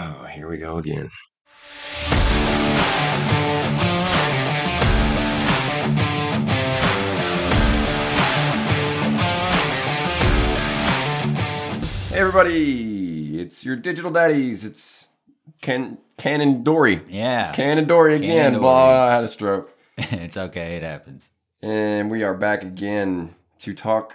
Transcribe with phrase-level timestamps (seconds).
[0.00, 1.10] Oh, here we go again.
[12.10, 14.64] Hey everybody, it's your digital daddies.
[14.64, 15.08] It's
[15.60, 17.00] Ken, and Dory.
[17.08, 17.48] Yeah.
[17.48, 18.56] It's and Dory again.
[18.56, 19.76] Blah, I had a stroke.
[19.98, 20.76] it's okay.
[20.76, 21.30] It happens.
[21.60, 24.14] And we are back again to talk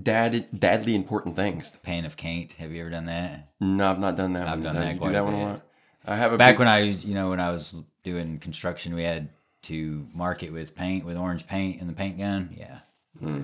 [0.00, 1.76] dad, dadly important things.
[1.82, 2.52] Pain of Caint.
[2.54, 3.48] Have you ever done that?
[3.60, 4.62] No, I've not done that I've one.
[4.62, 5.42] done Is that quite do that a one bit.
[5.44, 5.62] lot?
[6.06, 8.94] I have a Back big- when I was, you know, when I was doing construction,
[8.94, 9.30] we had
[9.62, 12.54] to mark it with paint, with orange paint and the paint gun.
[12.56, 12.78] Yeah.
[13.18, 13.42] Hmm.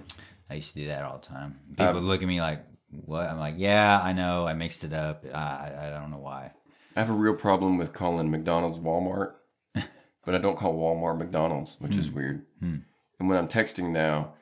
[0.51, 1.59] I used to do that all the time.
[1.77, 3.27] People would look at me like, what?
[3.29, 4.47] I'm like, yeah, I know.
[4.47, 5.25] I mixed it up.
[5.33, 6.51] I, I don't know why.
[6.97, 9.35] I have a real problem with calling McDonald's Walmart,
[9.75, 12.45] but I don't call Walmart McDonald's, which is weird.
[12.59, 12.79] Hmm.
[13.21, 14.33] And when I'm texting now,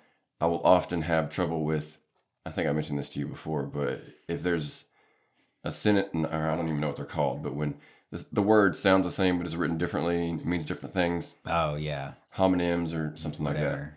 [0.40, 1.98] I will often have trouble with.
[2.46, 4.84] I think I mentioned this to you before, but if there's
[5.64, 7.74] a sentence, or I don't even know what they're called, but when
[8.10, 11.74] the, the word sounds the same but is written differently, it means different things, Oh,
[11.74, 12.12] yeah.
[12.36, 13.92] homonyms or something like that.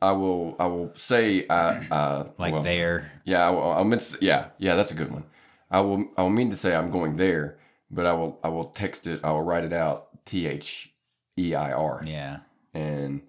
[0.00, 0.56] I will.
[0.58, 1.46] I will say.
[1.48, 3.10] Uh, Like well, there.
[3.24, 5.24] Yeah, I will, I'll mean, yeah, yeah, that's a good one.
[5.70, 7.58] I will, I will mean to say I'm going there,
[7.90, 9.20] but I will, I will text it.
[9.22, 10.24] I will write it out.
[10.24, 10.90] T H
[11.38, 12.38] E I R, Yeah.
[12.72, 13.20] and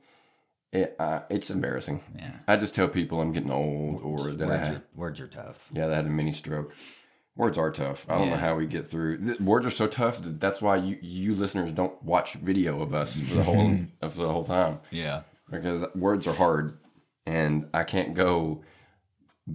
[0.75, 2.01] it, uh, it's embarrassing.
[2.15, 2.31] Yeah.
[2.47, 5.27] I just tell people I'm getting old or that I Words had, are, words are
[5.27, 5.69] tough.
[5.73, 6.73] yeah, that had a mini stroke.
[7.35, 8.05] Words are tough.
[8.07, 9.17] I don't know how we get through.
[9.25, 10.21] th- Words are so tough.
[10.21, 14.21] That that's why you, you listeners don't watch video of us for the whole, for
[14.21, 15.21] the whole time Yeah.
[15.51, 16.77] because words are hard,
[17.25, 18.63] and I can't go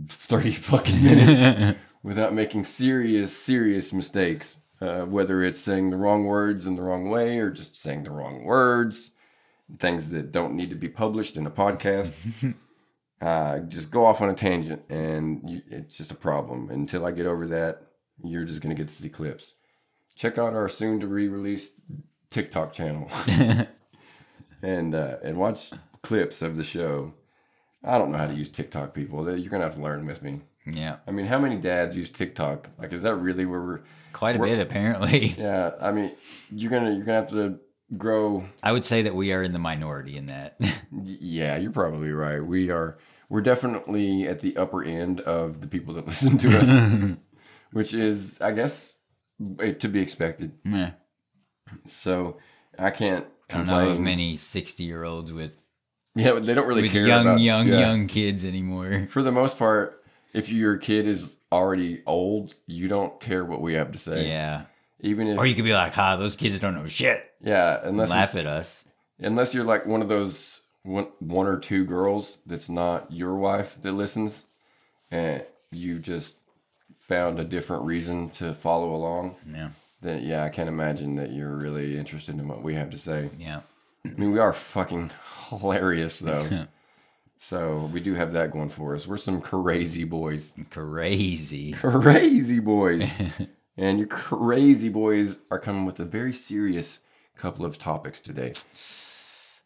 [0.09, 4.57] thirty fucking minutes without making serious, serious mistakes.
[4.81, 8.11] Uh, whether it's saying the wrong words in the wrong way or just saying the
[8.11, 9.11] wrong words,
[9.79, 12.13] things that don't need to be published in a podcast.
[13.21, 16.71] uh, just go off on a tangent, and you, it's just a problem.
[16.71, 17.83] Until I get over that,
[18.23, 19.55] you're just gonna get to see clips.
[20.15, 21.75] Check out our soon to be released
[22.31, 23.11] TikTok channel
[24.63, 25.71] and uh, and watch
[26.03, 27.15] clips of the show.
[27.83, 29.25] I don't know how to use TikTok, people.
[29.37, 30.43] You're gonna have to learn with me.
[30.67, 30.97] yeah.
[31.07, 32.69] I mean, how many dads use TikTok?
[32.79, 33.81] Like, is that really where we're?
[34.13, 35.27] Quite a bit, apparently.
[35.39, 36.13] Yeah, I mean,
[36.51, 37.61] you're gonna you're gonna have to
[37.97, 38.45] grow.
[38.63, 40.57] I would say that we are in the minority in that.
[40.93, 42.41] Yeah, you're probably right.
[42.41, 47.17] We are we're definitely at the upper end of the people that listen to us,
[47.73, 48.95] which is, I guess,
[49.61, 50.53] eh, to be expected.
[50.65, 50.91] Meh.
[51.87, 52.39] So
[52.77, 54.03] I can't I don't know complain.
[54.03, 55.53] many 60 year olds with,
[56.17, 57.79] yeah, they don't really care young, about young, yeah.
[57.79, 59.07] young kids anymore.
[59.11, 60.03] For the most part,
[60.35, 64.27] if your kid is already old, you don't care what we have to say.
[64.27, 64.65] Yeah.
[65.01, 67.30] Even if Or you could be like, ha, those kids don't know shit.
[67.43, 68.85] Yeah, unless Laugh at us.
[69.19, 73.77] unless you're like one of those one, one or two girls that's not your wife
[73.83, 74.47] that listens,
[75.11, 76.37] and you just
[76.99, 79.37] found a different reason to follow along.
[79.53, 79.71] Yeah.
[80.01, 83.31] Then yeah, I can't imagine that you're really interested in what we have to say.
[83.39, 83.61] Yeah.
[84.05, 85.11] I mean, we are fucking
[85.49, 86.67] hilarious though.
[87.39, 89.07] so we do have that going for us.
[89.07, 90.55] We're some crazy boys.
[90.71, 91.73] Crazy.
[91.79, 93.11] crazy boys.
[93.77, 97.01] and your crazy boys are coming with a very serious
[97.41, 98.53] couple of topics today.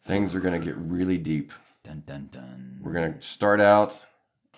[0.07, 1.51] Things are going to get really deep.
[1.83, 2.79] Dun, dun, dun.
[2.81, 3.93] We're going to start out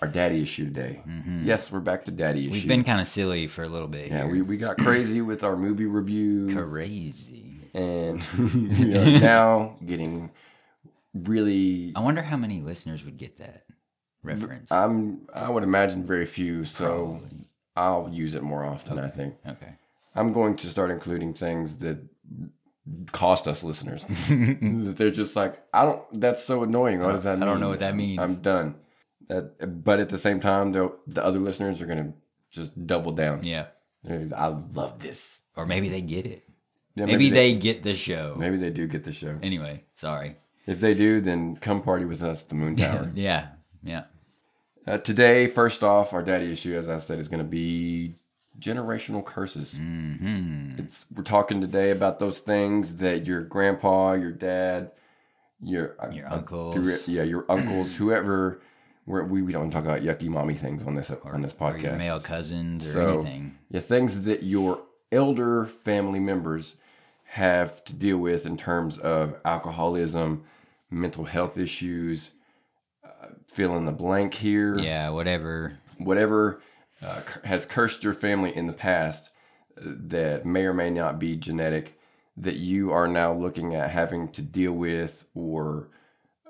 [0.01, 1.01] our daddy issue today.
[1.41, 2.50] Yes, we're back to daddy issue.
[2.50, 2.53] Mm-hmm.
[2.53, 4.11] We've been kind of silly for a little bit.
[4.11, 4.31] yeah, here.
[4.31, 6.53] we, we got crazy with our movie review.
[6.53, 7.56] Crazy.
[7.73, 8.22] And
[8.79, 10.31] we are now getting
[11.13, 11.94] really.
[11.95, 13.63] I wonder how many listeners would get that
[14.22, 14.72] reference.
[14.72, 15.27] I'm.
[15.33, 17.22] I would imagine very few, so
[17.75, 19.00] I'll use it more often.
[19.00, 19.35] I think.
[19.47, 19.73] okay.
[20.16, 22.00] I'm going to start including things that
[23.12, 24.06] cost us listeners.
[24.30, 26.02] They're just like, I don't.
[26.20, 27.00] That's so annoying.
[27.00, 27.48] What does that I mean?
[27.48, 28.20] don't know what that means.
[28.20, 28.75] I'm done.
[29.30, 32.14] That, but at the same time, though, the other listeners are gonna
[32.50, 33.44] just double down.
[33.44, 33.68] Yeah.
[34.09, 35.40] I love this.
[35.56, 36.44] Or maybe they get it.
[36.96, 38.36] Yeah, Maybe, they, get the show.
[38.40, 39.38] maybe they do get the show.
[39.44, 40.38] Anyway, sorry.
[40.66, 43.12] If they do, then come party with us at the Moon Tower.
[43.14, 43.50] Yeah.
[43.84, 44.06] Yeah.
[44.88, 48.16] uh, today, first off, our daddy issue, as I said, is going to be
[48.59, 49.78] generational curses.
[49.78, 54.92] hmm It's we're talking today about those things that your grandpa, your dad,
[55.62, 57.07] your uh, Your uh, uncles.
[57.07, 58.62] yeah, your uncles, whoever.
[59.06, 61.80] We're, we we don't talk about yucky mommy things on this on this Or your
[61.80, 61.98] podcast.
[61.98, 63.57] male cousins or So- anything.
[63.69, 64.81] Yeah, things that your
[65.12, 66.75] elder family members
[67.31, 70.44] have to deal with in terms of alcoholism,
[70.89, 72.31] mental health issues,
[73.04, 75.77] uh, fill in the blank here Yeah, whatever.
[75.98, 76.62] whatever
[77.01, 79.29] uh, has cursed your family in the past
[79.77, 81.99] uh, that may or may not be genetic
[82.35, 85.89] that you are now looking at having to deal with or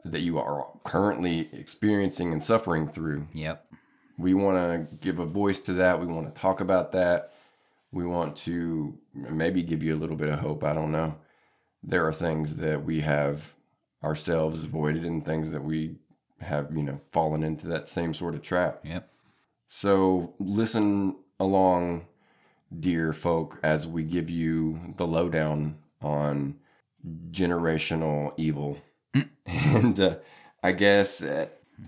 [0.04, 3.28] that you are currently experiencing and suffering through.
[3.34, 3.66] Yep.
[4.18, 6.00] We want to give a voice to that.
[6.00, 7.34] We want to talk about that.
[7.92, 10.64] We want to maybe give you a little bit of hope.
[10.64, 11.16] I don't know.
[11.84, 13.54] There are things that we have
[14.04, 15.96] ourselves avoided and things that we
[16.42, 18.82] have, you know, fallen into that same sort of trap.
[18.84, 19.10] Yep.
[19.68, 22.08] So listen along,
[22.80, 26.56] dear folk, as we give you the lowdown on
[27.32, 28.80] generational evil.
[29.46, 30.16] and uh,
[30.64, 31.48] I guess uh,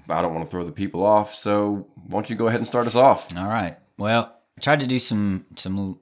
[0.09, 2.67] I don't want to throw the people off, so why don't you go ahead and
[2.67, 3.35] start us off?
[3.35, 3.77] All right.
[3.97, 5.99] Well, I tried to do some some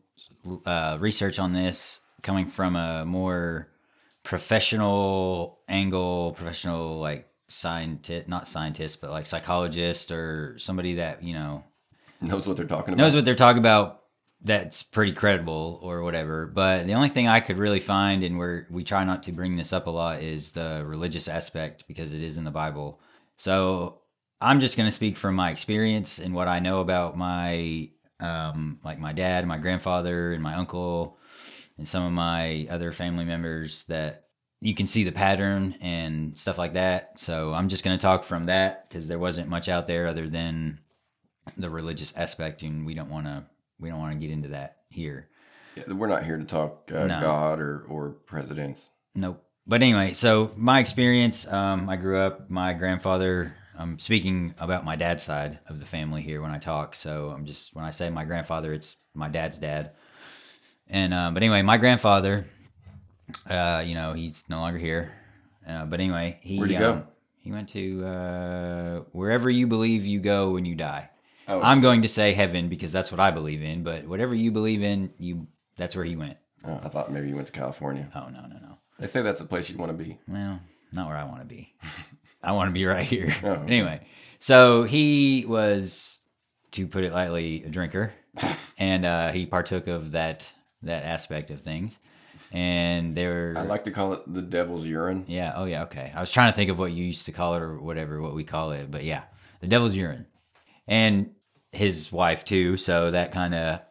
[0.65, 3.69] uh, research on this, coming from a more
[4.23, 11.63] professional angle, professional like scientist, not scientist, but like psychologist or somebody that you know
[12.21, 13.03] Knows what they're talking about.
[13.03, 14.01] knows what they're talking about.
[14.43, 16.47] That's pretty credible or whatever.
[16.47, 19.55] But the only thing I could really find, and where we try not to bring
[19.55, 22.99] this up a lot, is the religious aspect because it is in the Bible.
[23.37, 24.01] So
[24.39, 27.89] I'm just going to speak from my experience and what I know about my,
[28.19, 31.17] um, like my dad, my grandfather, and my uncle,
[31.77, 34.26] and some of my other family members that
[34.61, 37.19] you can see the pattern and stuff like that.
[37.19, 40.27] So I'm just going to talk from that because there wasn't much out there other
[40.27, 40.79] than
[41.57, 43.45] the religious aspect, and we don't want to
[43.79, 45.27] we don't want to get into that here.
[45.75, 47.21] Yeah, we're not here to talk uh, No.
[47.21, 48.89] God or, or presidents.
[49.13, 49.43] Nope.
[49.67, 52.49] But anyway, so my experience, um, I grew up.
[52.49, 53.53] My grandfather.
[53.79, 56.95] I'm speaking about my dad's side of the family here when I talk.
[56.95, 59.91] So I'm just when I say my grandfather, it's my dad's dad.
[60.87, 62.47] And um, but anyway, my grandfather,
[63.49, 65.11] uh, you know, he's no longer here.
[65.67, 66.91] Uh, but anyway, he Where'd he go?
[66.93, 67.03] um,
[67.39, 71.09] he went to uh, wherever you believe you go when you die.
[71.47, 73.83] Oh, I'm going to say heaven because that's what I believe in.
[73.83, 75.47] But whatever you believe in, you
[75.77, 76.37] that's where he went.
[76.65, 78.09] oh, I thought maybe you went to California.
[78.15, 78.77] Oh no no no.
[78.99, 80.17] They say that's the place you want to be.
[80.27, 80.59] Well,
[80.91, 81.73] not where I want to be.
[82.43, 83.33] I want to be right here.
[83.43, 83.53] Oh.
[83.67, 84.01] Anyway,
[84.39, 86.21] so he was,
[86.71, 88.13] to put it lightly, a drinker,
[88.77, 90.51] and uh, he partook of that
[90.83, 91.97] that aspect of things.
[92.51, 95.25] And they were, I like to call it the devil's urine.
[95.27, 96.11] yeah, oh yeah, okay.
[96.15, 98.33] I was trying to think of what you used to call it or whatever, what
[98.33, 99.23] we call it, but yeah,
[99.59, 100.25] the devil's urine,
[100.87, 101.31] and
[101.73, 102.77] his wife too.
[102.77, 103.81] So that kind of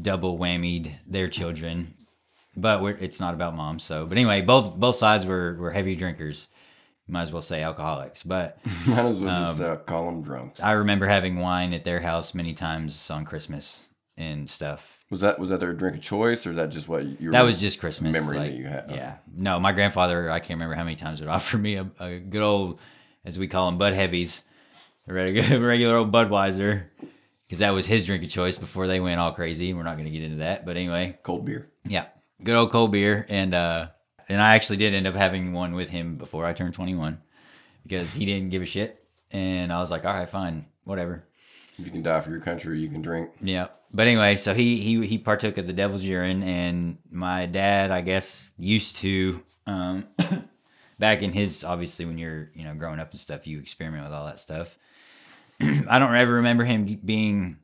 [0.00, 1.94] double whammied their children.
[2.54, 3.78] But we're, it's not about mom.
[3.78, 6.48] So, but anyway, both both sides were were heavy drinkers.
[7.08, 8.22] Might as well say alcoholics.
[8.22, 10.60] But Might as well just Um, uh, call them drunks.
[10.60, 13.84] I remember having wine at their house many times on Christmas
[14.18, 15.01] and stuff.
[15.12, 17.32] Was that was that their drink of choice, or is that just what you?
[17.32, 18.90] That was just Christmas memory like, that you had.
[18.90, 20.30] Yeah, no, my grandfather.
[20.30, 22.80] I can't remember how many times would offer me a, a good old,
[23.22, 24.42] as we call them, Bud Heavies,
[25.06, 26.84] a regular, regular old Budweiser,
[27.46, 29.74] because that was his drink of choice before they went all crazy.
[29.74, 31.70] We're not going to get into that, but anyway, cold beer.
[31.84, 32.06] yeah,
[32.42, 33.88] good old cold beer, and uh,
[34.30, 37.20] and I actually did end up having one with him before I turned twenty one,
[37.82, 41.26] because he didn't give a shit, and I was like, all right, fine, whatever.
[41.76, 43.30] You can die for your country, you can drink.
[43.40, 43.68] Yeah.
[43.92, 48.00] But anyway, so he he he partook of the devil's urine, and my dad, I
[48.00, 50.08] guess, used to um,
[50.98, 54.12] back in his obviously when you're you know growing up and stuff, you experiment with
[54.12, 54.78] all that stuff.
[55.60, 57.58] I don't ever remember him being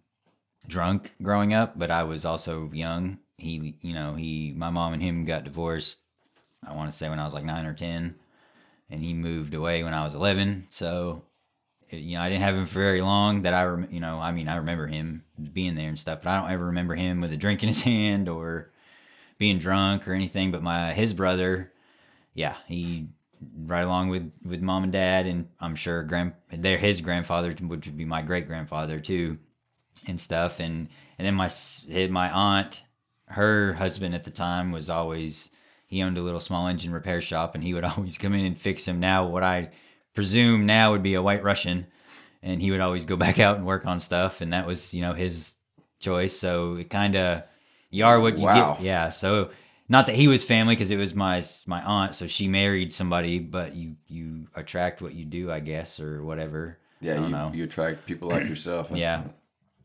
[0.67, 3.19] drunk growing up, but I was also young.
[3.39, 5.99] He, you know, he, my mom and him got divorced.
[6.67, 8.17] I want to say when I was like nine or ten,
[8.91, 10.67] and he moved away when I was eleven.
[10.71, 11.23] So
[11.91, 13.43] you know, I didn't have him for very long.
[13.43, 16.31] That I, rem- you know, I mean, I remember him being there and stuff, but
[16.31, 18.71] I don't ever remember him with a drink in his hand or
[19.39, 20.51] being drunk or anything.
[20.51, 21.73] But my his brother,
[22.35, 23.09] yeah, he
[23.67, 27.87] right along with with mom and dad, and I'm sure grand they're his grandfather, which
[27.87, 29.39] would be my great grandfather too,
[30.07, 30.61] and stuff.
[30.61, 31.51] And and then my
[32.11, 32.83] my aunt,
[33.27, 35.51] her husband at the time was always
[35.87, 38.59] he owned a little small engine repair shop, and he would always come in and
[38.59, 39.01] fix him.
[39.01, 39.71] Now what I
[40.19, 41.87] presume now would be a white Russian,
[42.43, 45.01] and he would always go back out and work on stuff, and that was you
[45.01, 45.55] know his
[46.01, 46.37] choice.
[46.37, 47.43] So it kind of
[47.91, 48.75] you are what you Wow.
[48.75, 48.83] get.
[48.83, 49.11] Yeah.
[49.11, 49.51] So
[49.89, 53.39] not that he was family because it was my my aunt, so she married somebody,
[53.39, 56.79] but you you attract what you do, I guess, or whatever.
[57.01, 57.51] Yeah, I don't you, know.
[57.55, 58.89] you attract people like yourself.
[58.95, 59.23] Yeah.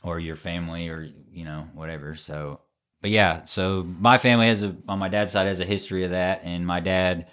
[0.02, 2.60] or your family or you know whatever so
[3.02, 6.12] but yeah so my family has a on my dad's side has a history of
[6.12, 7.28] that and my dad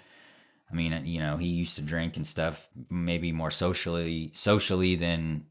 [0.71, 5.45] i mean you know he used to drink and stuff maybe more socially socially than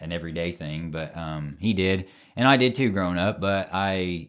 [0.00, 2.06] an everyday thing but um he did.
[2.36, 4.28] And i did too growing up but i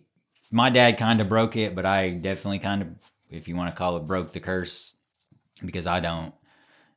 [0.51, 2.87] my dad kind of broke it but i definitely kind of
[3.29, 4.93] if you want to call it broke the curse
[5.65, 6.33] because i don't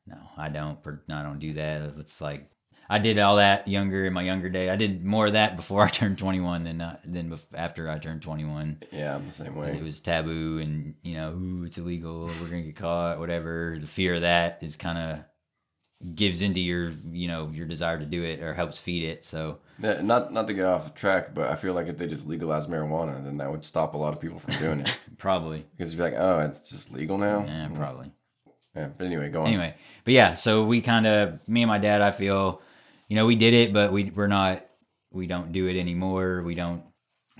[0.07, 0.79] no i don't
[1.09, 1.81] i don't do that.
[1.97, 2.49] It's like
[2.91, 4.69] I did all that younger in my younger day.
[4.69, 8.21] I did more of that before I turned 21 than uh, than after I turned
[8.21, 8.83] 21.
[8.91, 12.25] yeah, I'm the same 'Cause It was taboo, and you know, ooh, it's illegal.
[12.41, 13.19] We're gonna get caught.
[13.19, 13.77] Whatever.
[13.79, 15.19] The fear of that is kind of
[16.15, 19.23] gives into your you know your desire to do it or helps feed it.
[19.23, 22.27] So Yeah, not not to get off track, but I feel like if they just
[22.27, 24.99] legalized marijuana, then that would stop a lot of people from doing it.
[25.17, 25.63] Probably.
[25.77, 27.45] because you'd be like, oh, it's just legal now.
[27.47, 28.11] Yeah, probably.
[28.75, 29.47] Yeah, but anyway, go on.
[29.47, 32.61] Anyway, but yeah, so we kind of, me and my dad, I feel,
[33.11, 34.65] you know, we did it, but we we're not,
[35.11, 36.43] we don't do it anymore.
[36.43, 36.81] We don't,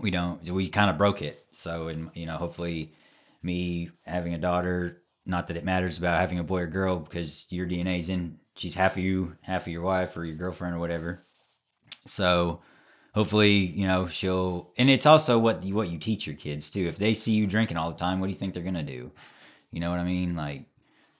[0.02, 1.46] we don't, we kind of broke it.
[1.52, 2.92] So, and you know, hopefully,
[3.42, 7.46] me having a daughter, not that it matters about having a boy or girl, because
[7.48, 10.80] your DNA's in, she's half of you, half of your wife or your girlfriend or
[10.80, 11.26] whatever.
[12.06, 12.64] So,
[13.16, 16.86] hopefully, you know, she'll, and it's also what you, what you teach your kids too.
[16.90, 19.14] If they see you drinking all the time, what do you think they're gonna do?
[19.72, 20.36] You know what I mean?
[20.36, 20.66] Like,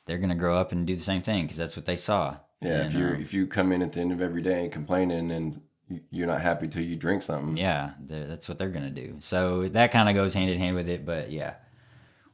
[0.06, 2.36] they're gonna grow up and do the same thing because that's what they saw.
[2.62, 5.32] Yeah, if you um, if you come in at the end of every day complaining
[5.32, 9.18] and you- you're not happy till you drink something, yeah, that's what they're gonna do.
[9.20, 11.06] So that kind of goes hand in hand with it.
[11.06, 11.56] But yeah,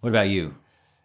[0.02, 0.56] what about you?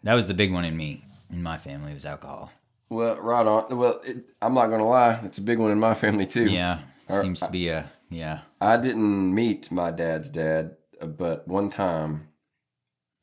[0.03, 2.51] That was the big one in me, in my family, was alcohol.
[2.89, 3.77] Well, right on.
[3.77, 6.45] Well, it, I'm not gonna lie, it's a big one in my family too.
[6.45, 8.41] Yeah, Or- seems to be a yeah.
[8.61, 12.27] I didn't meet my dad's dad, uh, but one time,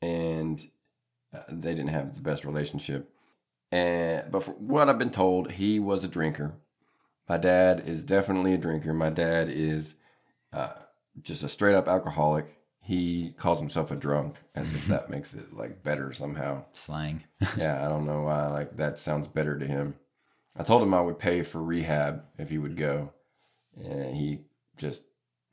[0.01, 0.59] and
[1.33, 3.10] uh, they didn't have the best relationship.
[3.71, 6.53] And but for what I've been told, he was a drinker.
[7.29, 8.93] My dad is definitely a drinker.
[8.93, 9.95] My dad is
[10.51, 10.73] uh,
[11.21, 12.57] just a straight up alcoholic.
[12.81, 16.65] He calls himself a drunk, as if that makes it like better somehow.
[16.71, 17.23] Slang.
[17.57, 18.47] yeah, I don't know why.
[18.47, 19.95] Like that sounds better to him.
[20.57, 23.13] I told him I would pay for rehab if he would go,
[23.81, 24.41] and he
[24.75, 25.03] just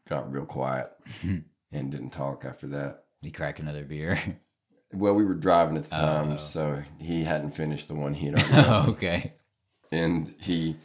[0.08, 0.90] got real quiet
[1.22, 3.04] and didn't talk after that.
[3.22, 4.18] He crack another beer.
[4.92, 6.36] Well, we were driving at the time, Oh.
[6.38, 9.32] so he hadn't finished the one he had already okay.
[9.92, 10.76] and he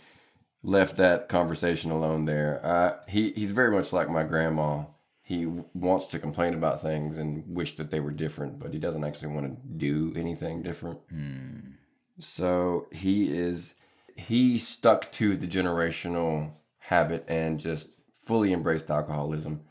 [0.61, 2.59] left that conversation alone there.
[2.65, 4.83] Uh, he he's very much like my grandma.
[5.25, 9.05] He wants to complain about things and wish that they were different, but he doesn't
[9.05, 10.99] actually want to do anything different.
[11.09, 11.59] Hmm.
[12.19, 13.75] So he is
[14.15, 17.89] he stuck to the generational habit and just
[18.25, 19.61] fully embraced alcoholism.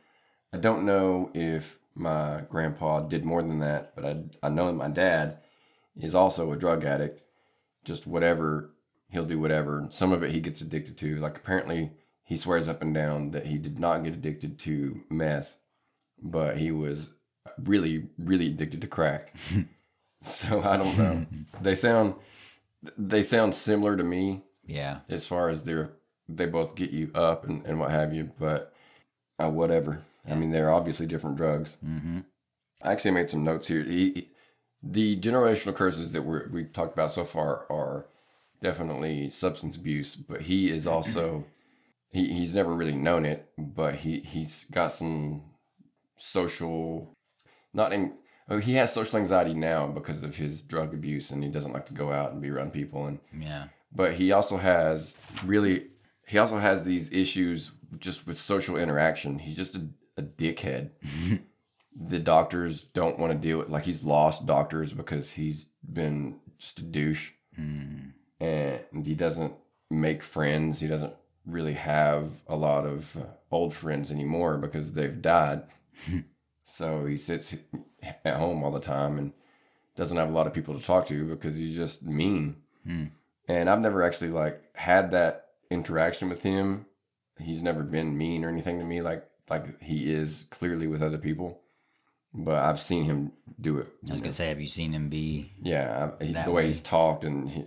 [0.55, 4.73] I don't know if my grandpa did more than that, but I I know that
[4.75, 5.39] my dad
[6.01, 7.23] is also a drug addict.
[7.85, 8.71] Just whatever
[9.11, 9.87] he'll do whatever.
[9.91, 11.17] Some of it he gets addicted to.
[11.17, 11.91] Like apparently
[12.25, 15.59] he swears up and down that he did not get addicted to meth,
[16.23, 17.11] but he was
[17.63, 19.35] really really addicted to crack.
[20.23, 21.27] so I don't know.
[21.61, 22.15] they sound
[22.97, 25.01] they sound similar to me Yeah.
[25.09, 25.91] as far as they're
[26.29, 28.73] they both get you up and, and what have you, but
[29.43, 30.03] uh, whatever.
[30.29, 31.77] I mean, they're obviously different drugs.
[31.85, 32.21] Mm-hmm.
[32.83, 33.83] I actually made some notes here.
[33.83, 34.29] He, he-
[34.85, 38.07] the generational curses that we're, we've talked about so far are
[38.63, 41.45] definitely substance abuse, but he is also
[42.11, 45.43] he, he's never really known it, but he he's got some
[46.17, 47.15] social
[47.73, 48.13] not in
[48.49, 51.87] oh, he has social anxiety now because of his drug abuse and he doesn't like
[51.87, 53.67] to go out and be around people and Yeah.
[53.95, 55.87] but he also has really
[56.27, 60.91] he also has these issues just with social interaction he's just a, a dickhead.
[61.95, 66.81] The doctors don't want to deal with like he's lost doctors because he's been just
[66.81, 67.33] a douche.
[67.61, 68.13] Mm.
[68.41, 69.53] and he doesn't
[69.91, 70.81] make friends.
[70.81, 71.13] He doesn't
[71.45, 75.65] really have a lot of uh, old friends anymore because they've died.
[76.65, 77.55] So he sits
[78.25, 79.33] at home all the time and
[79.97, 82.57] doesn't have a lot of people to talk to because he's just mean.
[82.87, 83.05] Hmm.
[83.47, 86.87] and i've never actually like had that interaction with him.
[87.39, 89.03] He's never been mean or anything to me.
[89.03, 91.61] Like like he is clearly with other people
[92.35, 95.53] but i've seen him do it I was gonna say, have you seen him be?
[95.63, 96.67] yeah, I- he, That the way way.
[96.69, 97.65] he's talked, and he,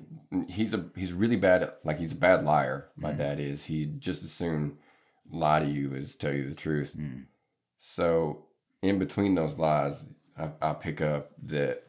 [0.50, 1.63] he's a he's really bad.
[1.63, 2.89] At, like he's a bad liar.
[2.98, 3.17] My Mhm.
[3.17, 3.63] dad is.
[3.63, 4.77] He just as soon
[5.29, 6.96] lie to you as tell you the truth.
[6.98, 7.25] Mm.
[7.79, 8.46] So
[8.82, 11.84] in between those lies, I, I pick up that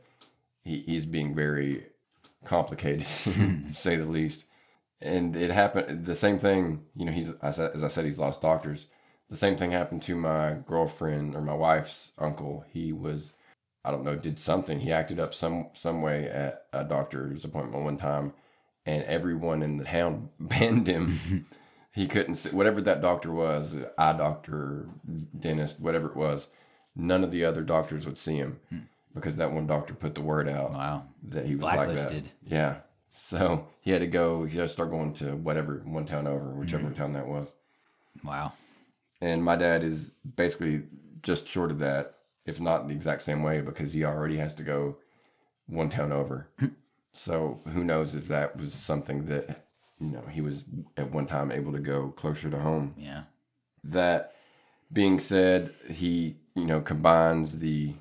[0.62, 1.86] he, he's being very
[2.44, 4.44] complicated, to say the least.
[5.00, 6.04] And it happened.
[6.06, 6.84] The same thing.
[6.94, 8.86] You know, he's as I said, he's lost doctors.
[9.30, 12.64] The same thing happened to my girlfriend or my wife's uncle.
[12.72, 13.32] He was
[13.86, 14.80] I don't know, did something.
[14.80, 18.32] He acted up some some way at a doctor's appointment one time,
[18.84, 21.46] and everyone in the town banned him.
[21.92, 24.88] he couldn't sit, whatever that doctor was, eye doctor,
[25.38, 26.48] dentist, whatever it was.
[26.96, 28.78] None of the other doctors would see him hmm.
[29.14, 31.04] because that one doctor put the word out Wow.
[31.28, 31.86] that he was like that.
[31.86, 32.30] Blacklisted.
[32.44, 32.78] Yeah,
[33.10, 34.44] so he had to go.
[34.46, 36.94] He had to start going to whatever one town over, whichever hmm.
[36.94, 37.52] town that was
[38.24, 38.52] Wow.
[39.20, 40.82] And my dad is basically
[41.22, 44.62] just short of that, if not the exact same way, because he already has to
[44.62, 44.96] go
[45.66, 46.48] one town over.
[47.12, 49.64] so who knows if that was something that
[50.00, 50.64] you know he was
[50.96, 52.94] at one time able to go closer to home.
[52.96, 53.22] Yeah.
[53.84, 54.34] That
[54.92, 57.94] being said, he you know combines the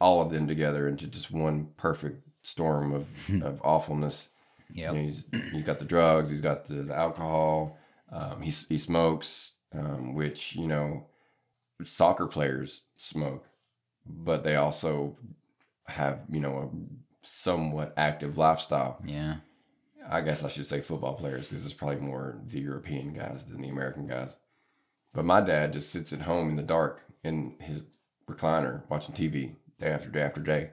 [0.00, 3.06] all of them together into just one perfect storm of
[3.42, 4.28] of awfulness.
[4.72, 4.92] Yeah.
[4.92, 7.78] You know, he's he's got the drugs, he's got the, the alcohol,
[8.10, 11.06] um, he he smokes, um, which you know,
[11.84, 13.46] soccer players smoke,
[14.06, 15.16] but they also
[15.86, 19.00] have you know a somewhat active lifestyle.
[19.04, 19.36] Yeah.
[20.10, 23.60] I guess I should say football players because it's probably more the European guys than
[23.60, 24.36] the American guys.
[25.12, 27.82] But my dad just sits at home in the dark in his
[28.26, 30.70] recliner watching TV day after day after day.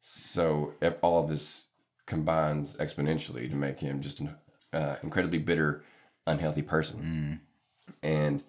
[0.00, 1.64] So all of this
[2.06, 4.34] combines exponentially to make him just an
[4.72, 5.82] uh, incredibly bitter,
[6.26, 7.40] unhealthy person.
[7.42, 7.53] Mm.
[8.02, 8.42] And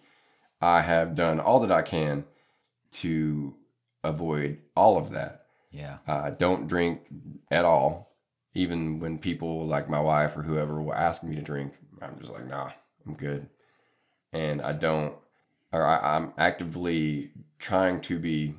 [0.62, 2.26] I have done all that I can
[2.94, 3.54] to
[4.04, 5.46] avoid all of that.
[5.72, 5.98] Yeah.
[6.08, 7.02] I don't drink
[7.52, 8.14] at all.
[8.54, 12.32] Even when people like my wife or whoever will ask me to drink, I'm just
[12.32, 12.72] like, nah,
[13.06, 13.50] I'm good.
[14.32, 15.14] And I don't,
[15.74, 18.56] or I, I'm actively trying to be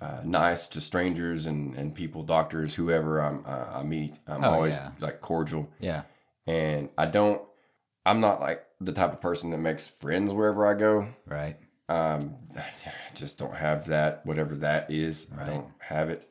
[0.00, 4.14] uh, nice to strangers and, and people, doctors, whoever I'm, uh, I meet.
[4.28, 4.90] I'm Oh, always yeah.
[5.00, 5.68] like cordial.
[5.80, 6.02] Yeah.
[6.46, 7.42] And I don't,
[8.08, 11.08] I'm not like the type of person that makes friends wherever I go.
[11.26, 11.56] Right.
[11.90, 12.64] Um, I
[13.14, 15.26] just don't have that, whatever that is.
[15.38, 16.28] I don't have it.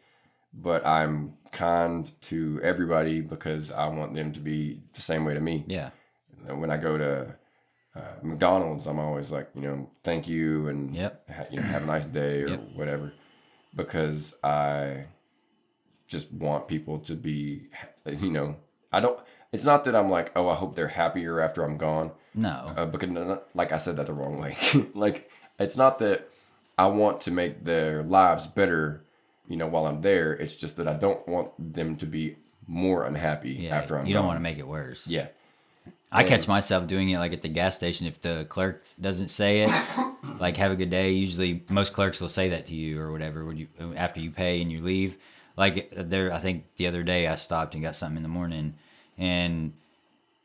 [0.54, 5.40] But I'm kind to everybody because I want them to be the same way to
[5.40, 5.66] me.
[5.68, 5.92] Yeah.
[6.48, 7.36] When I go to
[7.96, 11.30] uh, McDonald's, I'm always like, you know, thank you and Yep.
[11.30, 12.62] ha- you know, have a nice day or Yep.
[12.76, 13.14] whatever,
[13.76, 15.06] because I
[16.08, 17.68] just want people to be,
[18.08, 18.56] you know,
[18.92, 19.20] I don't.
[19.52, 22.74] It's not that I'm like, oh, I hope they're happier after I'm gone No.
[22.76, 24.58] uh, because like I said that the wrong way.
[24.94, 26.30] like it's not that
[26.78, 29.04] I want to make their lives better,
[29.48, 30.34] you know, while I'm there.
[30.34, 32.36] It's just that I don't want them to be
[32.68, 33.76] more unhappy yeah.
[33.78, 34.06] after I'm.
[34.06, 35.08] you don't want to make it worse.
[35.08, 35.28] Yeah,
[36.12, 39.62] I catch myself doing it like at the gas station if the clerk doesn't say
[39.62, 39.72] it,
[40.40, 43.46] like "Have a good day." Usually, most clerks will say that to you or whatever
[43.46, 45.18] when you after you pay and you leave.
[45.56, 48.76] Like there, I think the other day I stopped and got something in the morning,
[49.18, 49.74] and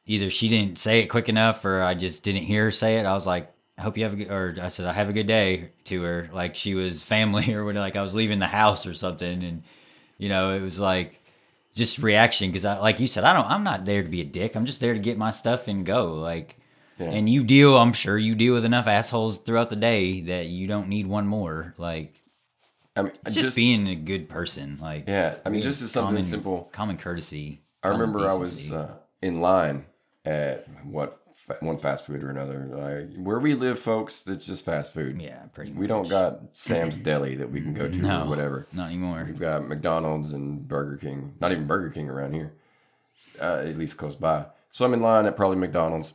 [0.06, 3.06] either she didn't say it quick enough or I just didn't hear her say it.
[3.06, 5.12] I was like, "I hope you have a good," or I said, "I have a
[5.12, 7.84] good day" to her, like she was family or whatever.
[7.84, 9.62] Like I was leaving the house or something, and
[10.18, 11.22] you know, it was like
[11.74, 14.24] just reaction because I like you said I don't I'm not there to be a
[14.24, 14.54] dick.
[14.54, 16.14] I'm just there to get my stuff and go.
[16.14, 16.58] Like
[16.98, 17.10] Yeah.
[17.10, 20.66] and you deal I'm sure you deal with enough assholes throughout the day that you
[20.66, 21.74] don't need one more.
[21.78, 22.22] Like
[22.94, 24.78] I mean, just, just, being a good person.
[24.80, 25.36] Like yeah.
[25.46, 26.68] I mean, just as something common, simple.
[26.72, 27.62] common courtesy.
[27.82, 29.86] I remember I was uh, in line
[30.24, 32.68] at what fa- one fast food or another.
[32.70, 35.20] Like, where we live, folks, it's just fast food.
[35.20, 35.80] yeah, pretty much.
[35.80, 38.66] We don't got Sam's Deli that we can go to no or whatever.
[38.72, 39.24] Not anymore.
[39.26, 41.34] We've got McDonald's and Burger King.
[41.40, 42.52] Not even Burger King around here,
[43.40, 44.46] uh, at least close by.
[44.70, 46.14] So I'm in line at probably McDonald's,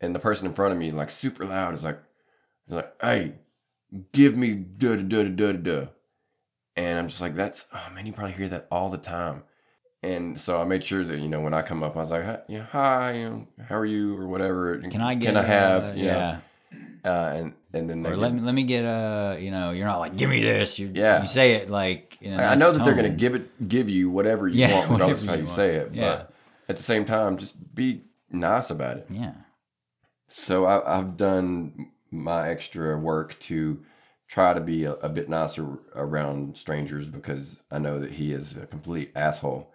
[0.00, 1.98] and the person in front of me, like super loud, is like,
[2.68, 3.32] like, "Hey,
[4.12, 5.86] give me da da da da da da."
[6.76, 9.42] And I'm just like, "That's oh man, you probably hear that all the time."
[10.08, 12.24] And so I made sure that you know when I come up, I was like,
[12.24, 15.42] "Hi, yeah, hi, you know, how are you or whatever." Can I get Can I
[15.42, 15.84] have?
[15.84, 16.40] uh, you know, yeah.
[17.04, 19.86] Uh, and and then they Or let me let me get uh you know, you're
[19.86, 20.78] not like give me this.
[20.78, 21.20] You Yeah.
[21.20, 23.90] you say it like you know, I know that they're going to give it, give
[23.90, 25.90] you whatever you Yeah, want, regardless of how you you say it.
[25.92, 26.16] Yeah.
[26.16, 26.32] But
[26.70, 29.06] at the same time, just be nice about it.
[29.10, 29.32] Yeah.
[30.28, 33.80] So I, I've done my extra work to
[34.28, 38.56] try to be a, a bit nicer around strangers because I know that he is
[38.56, 39.72] a complete asshole.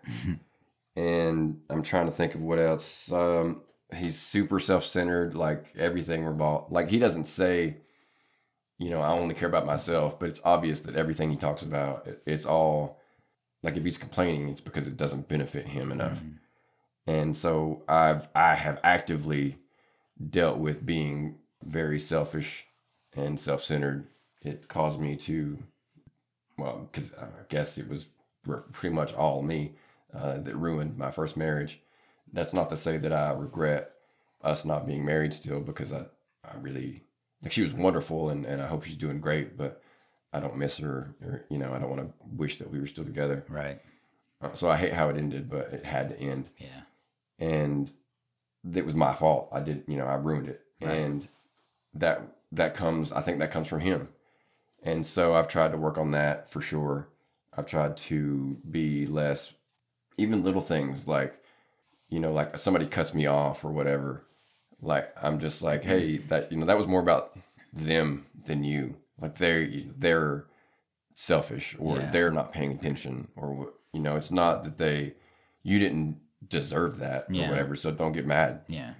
[0.95, 3.11] and I'm trying to think of what else.
[3.11, 3.61] Um,
[3.95, 5.35] he's super self-centered.
[5.35, 6.71] Like everything revolve.
[6.71, 7.77] Like he doesn't say,
[8.77, 12.07] you know, I only care about myself, but it's obvious that everything he talks about,
[12.07, 12.99] it, it's all
[13.63, 16.19] like if he's complaining, it's because it doesn't benefit him enough.
[16.19, 16.39] Mhm.
[17.07, 19.57] And so I've I have actively
[20.29, 22.67] dealt with being very selfish
[23.15, 24.07] and self-centered.
[24.43, 25.57] It caused me to,
[26.57, 28.07] well, because I guess it was
[28.73, 29.73] pretty much all me
[30.13, 31.79] uh, that ruined my first marriage.
[32.33, 33.91] That's not to say that I regret
[34.43, 36.05] us not being married still, because I,
[36.43, 37.03] I really
[37.41, 39.81] like she was wonderful and, and I hope she's doing great, but
[40.33, 42.87] I don't miss her or you know I don't want to wish that we were
[42.87, 43.45] still together.
[43.49, 43.79] Right.
[44.41, 46.81] Uh, so I hate how it ended, but it had to end Yeah.
[47.39, 47.91] and
[48.73, 49.49] it was my fault.
[49.51, 50.91] I did, you know, I ruined it, Right.
[50.91, 51.27] and
[51.93, 53.11] that that comes.
[53.11, 54.09] I think that comes from him,
[54.83, 57.07] and so I've tried to work on that for sure.
[57.55, 59.53] I've tried to be less,
[60.17, 61.39] even little things like,
[62.09, 64.25] you know, like somebody cuts me off or whatever.
[64.81, 65.89] Like I'm just like, mm-hmm.
[65.89, 67.37] hey, that you know, that was more about
[67.71, 68.95] them than you.
[69.19, 70.45] Like they're they're
[71.15, 72.11] selfish or Yeah.
[72.11, 74.17] they're not paying attention or you know.
[74.17, 75.13] It's not that they
[75.63, 77.49] you didn't deserve that or Yeah.
[77.49, 77.75] whatever.
[77.75, 78.61] So don't get mad.
[78.67, 78.95] Yeah.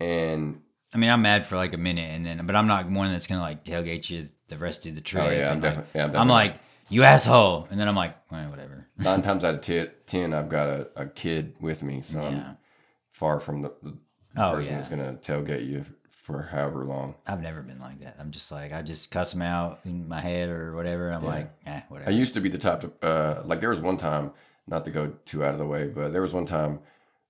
[0.00, 0.62] And
[0.94, 3.26] I mean, I'm mad for like a minute, and then, but I'm not one that's
[3.26, 5.24] gonna like tailgate you the rest of the trip.
[5.24, 5.90] oh yeah, I'm and, like, definitely.
[6.00, 6.56] Yeah, I'm, I'm like,
[6.88, 8.86] you asshole, and then I'm like, well, whatever.
[8.98, 12.28] nine times out of ten, 10 I've got a, a kid with me, so Yeah.
[12.28, 12.56] I'm
[13.10, 13.96] far from the, the
[14.36, 14.76] Oh person yeah.
[14.76, 15.84] that's gonna tailgate you
[16.22, 17.14] for however long.
[17.26, 18.16] I've never been like that.
[18.18, 21.06] I'm just like I just cuss them out in my head or whatever.
[21.08, 22.08] And I'm like, eh, whatever.
[22.10, 24.32] I used to be the type to uh, like there was one time,
[24.66, 26.78] not to go too out of the way, but there was one time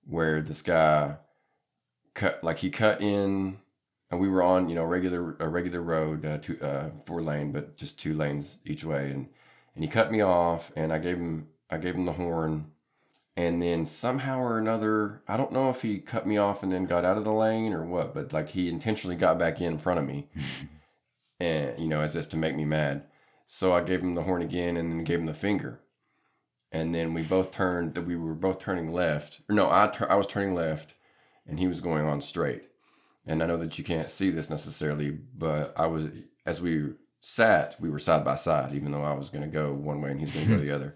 [0.07, 1.15] where this guy
[2.13, 3.57] cut like he cut in
[4.11, 7.51] and we were on you know regular a regular road uh, two uh, four lane
[7.51, 9.09] but just two lanes each way.
[9.11, 9.27] And
[9.75, 12.67] and he cut me off and I gave him I gave him the horn.
[13.35, 16.85] And then somehow or another I don't know if he cut me off and then
[16.85, 19.99] got out of the lane or what but like he intentionally got back in front
[19.99, 20.29] of me.
[21.39, 23.03] And you know as if to make me mad.
[23.47, 25.81] So I gave him the horn again and then gave him the finger.
[26.71, 29.41] And then we both turned we were both turning left.
[29.49, 30.93] Or no I tur- I was turning left
[31.47, 32.63] and he was going on straight
[33.25, 36.07] and I know that you can't see this necessarily, but I was
[36.45, 39.73] as we sat, we were side by side, even though I was going to go
[39.73, 40.95] one way and he's going to go the other.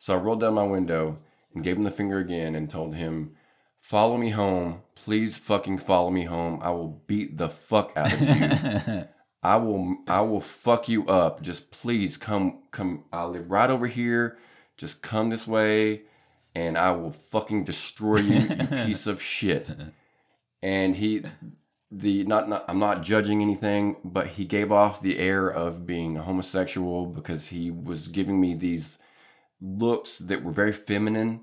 [0.00, 1.18] So I rolled down my window
[1.54, 3.36] and gave him the finger again and told him,
[3.80, 6.60] "Follow me home, please, fucking follow me home.
[6.62, 9.04] I will beat the fuck out of you.
[9.42, 11.42] I will, I will fuck you up.
[11.42, 13.04] Just please come, come.
[13.12, 14.38] I live right over here.
[14.76, 16.02] Just come this way."
[16.54, 19.68] And I will fucking destroy you, you piece of shit.
[20.60, 21.22] And he,
[21.90, 26.16] the not, not I'm not judging anything, but he gave off the air of being
[26.16, 28.98] a homosexual because he was giving me these
[29.60, 31.40] looks that were very feminine,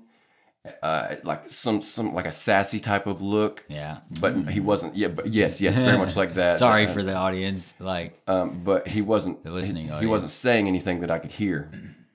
[0.82, 3.64] uh, like some some like a sassy type of look.
[3.68, 3.98] yeah.
[4.20, 4.94] But he wasn't.
[4.96, 6.58] Yeah, but yes, yes, very much like that.
[6.66, 7.74] Sorry Uh, for the audience.
[7.80, 11.32] Like, um, but he wasn't The listening He, he wasn't saying anything that I could
[11.32, 11.70] hear,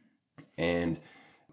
[0.57, 0.99] and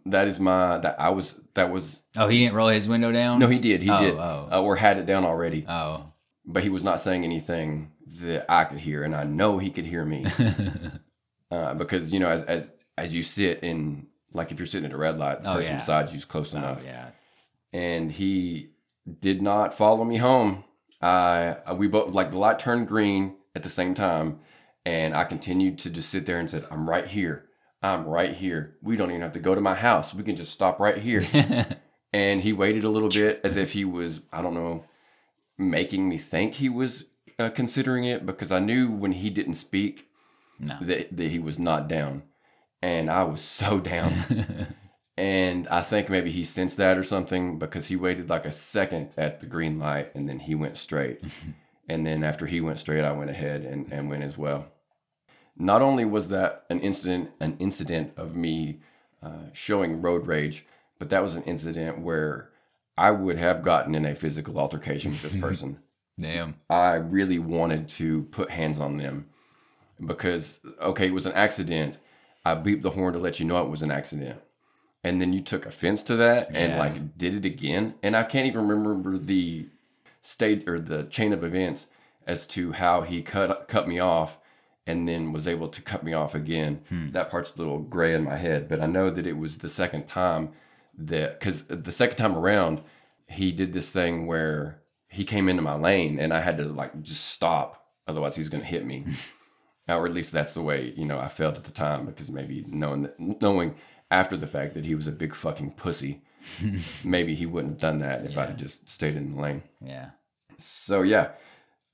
[0.07, 3.41] that is my that I was that was oh, he didn't roll his window down.
[3.41, 4.49] no he did he Oh, did oh.
[4.51, 6.05] Uh, or had it down already, Oh,
[6.49, 9.85] but he was not saying anything that I could hear, and I know he could
[9.85, 10.25] hear me
[11.51, 14.95] uh, because you know as as as you sit in like if you're sitting at
[14.95, 15.79] a red light, the Oh, person yeah.
[15.81, 17.09] beside you's close oh enough, yeah.
[17.73, 18.71] and he
[19.21, 20.65] did not follow me home.
[21.01, 24.41] I we both like the light turned green at the same time,
[24.85, 27.45] and I continued to just sit there and said, "I'm right here.
[27.83, 28.77] I'm right here.
[28.83, 30.13] We don't even have to go to my house.
[30.15, 31.23] We can just stop right here."
[32.13, 34.85] and he waited a little bit as if he was, I don't know,
[35.59, 37.07] making me think he was
[37.39, 40.09] uh, considering it because I knew when he didn't speak
[40.59, 40.79] no.
[40.81, 42.23] that that he was not down,
[42.81, 44.13] and I was so down.
[45.19, 49.11] And I think maybe he sensed that or something because he waited like a second
[49.17, 51.21] at the green light and then he went straight.
[51.89, 54.69] and then after he went straight, I went ahead and, and went as well.
[55.57, 58.79] Not only was that an incident, an incident of me
[59.21, 60.65] uh, showing road rage,
[61.01, 62.51] but that was an incident where
[62.99, 65.79] I would have gotten in a physical altercation with this person.
[66.21, 66.57] Damn.
[66.69, 69.27] I really wanted to put hands on them
[70.05, 71.99] because okay, it was an accident.
[72.45, 74.41] I beeped the horn to let you know it was an accident.
[75.05, 76.79] And then you took offense to that and Yeah.
[76.79, 77.95] like did it again.
[78.03, 79.69] And I can't even remember the
[80.23, 81.87] state or the chain of events
[82.27, 84.39] as to how he cut cut me off
[84.87, 86.81] and then was able to cut me off again.
[86.89, 87.11] Hmm.
[87.13, 89.69] That part's a little gray in my head, but I know that it was the
[89.69, 90.51] second time
[90.99, 92.83] that because the second time around
[93.29, 97.03] he did this thing where he came into my lane and I had to like
[97.03, 99.07] just stop, otherwise he's going to hit me.
[99.89, 102.65] or at least that's the way you know I felt at the time because maybe
[102.69, 103.75] knowing that, knowing
[104.11, 106.23] after the fact that he was a big fucking pussy,
[107.05, 109.63] maybe he wouldn't have done that if I had just stayed in the lane.
[109.81, 110.11] Yeah.
[110.59, 111.31] So yeah,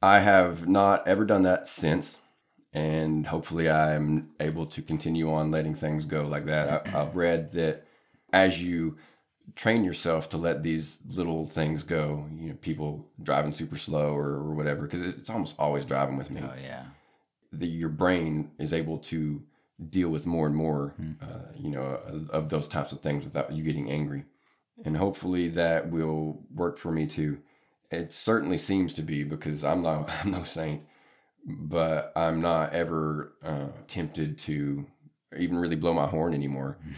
[0.03, 2.19] I have not ever done that since,
[2.73, 6.95] and hopefully I'm able to continue on letting things go like that.
[6.95, 7.84] I, I've read that
[8.35, 8.99] as you
[9.55, 14.31] train yourself to let these little things go, you know, people driving super slow or,
[14.31, 16.43] or whatever, because it's almost always driving with me.
[16.43, 16.85] Oh yeah.
[17.53, 19.41] The, your brain is able to
[19.91, 23.53] deal with more and more, uh, you know, of, of those types of things without
[23.53, 24.25] you getting angry,
[24.85, 27.39] and hopefully that will work for me too.
[27.93, 30.83] It certainly seems to be because I'm no I'm no saint,
[31.47, 34.87] but I'm not ever uh, tempted to
[35.39, 36.79] even really blow my horn anymore.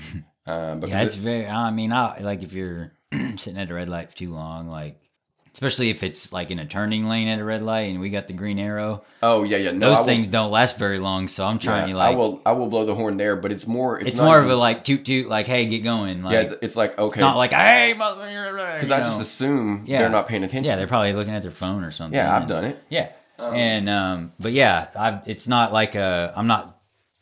[0.47, 1.47] Uh, because Yeah, it's it- very.
[1.47, 2.93] I mean, I like if you're
[3.37, 5.01] sitting at a red light for too long, like
[5.55, 8.27] especially if it's like in a turning lane at a red light and we got
[8.29, 9.03] the green arrow.
[9.23, 11.89] oh yeah yeah no, Those I will- things don't last very long, so I'm trying
[11.89, 12.13] yeah, to like.
[12.15, 14.49] I will I will blow the horn there, but it's more it's, it's more of
[14.51, 16.23] a like toot toot, like hey, get going.
[16.23, 18.75] Like yeah it's, it's like okay it's not like hey, motherfucker.
[18.75, 20.01] because I just assume Yeah.
[20.01, 20.65] they're not paying attention.
[20.69, 22.17] yeah, they're probably looking at their phone or something.
[22.17, 22.83] yeah I've and- done it.
[22.91, 26.33] Yeah, and um, but yeah, I've, it's not like a.
[26.37, 26.76] I'm not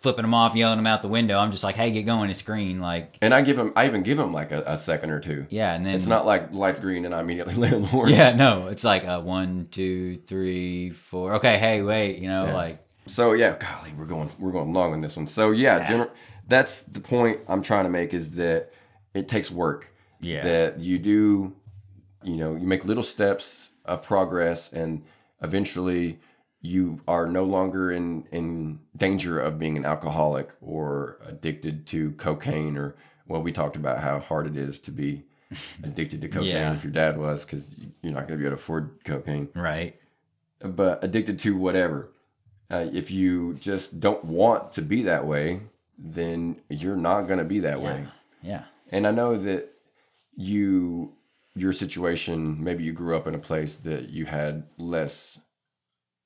[0.05, 1.39] flipping them off, yelling them out the window.
[1.39, 2.29] I'm just like, hey, get going.
[2.31, 2.79] It's green.
[2.79, 5.47] Like And I give him, I even give him like a, a second or two.
[5.49, 8.11] yeah, and then It's not like lights green and I immediately lay on the horn.
[8.11, 11.35] Yeah, no, it's like a one, two, three, four.
[11.37, 12.55] Okay, hey, wait, you know, Yeah.
[12.55, 15.27] like So yeah, golly, we're going, we're going long on this one.
[15.27, 15.87] So yeah, Yeah.
[15.91, 16.11] gener-
[16.47, 18.71] that's the point I'm trying to make is that
[19.15, 19.91] it takes work.
[20.21, 20.45] Yeah.
[20.45, 21.55] That you do,
[22.23, 25.03] you know, you make little steps of progress and
[25.43, 26.19] eventually
[26.67, 32.79] you are no longer in in danger of being an alcoholic or addicted to cocaine
[32.79, 32.95] or
[33.29, 35.23] well we talked about how hard it is to be
[35.85, 36.75] addicted to cocaine Yeah.
[36.75, 39.95] if your dad was because you're not going to be able to afford cocaine Right.
[40.61, 42.09] but addicted to whatever
[42.71, 45.61] uh, if you just don't want to be that way
[45.99, 48.07] then you're not going to be that way
[48.43, 48.65] Yeah.
[48.91, 49.69] and I know that
[50.37, 51.13] you,
[51.55, 55.39] your situation, maybe you grew up in a place that you had less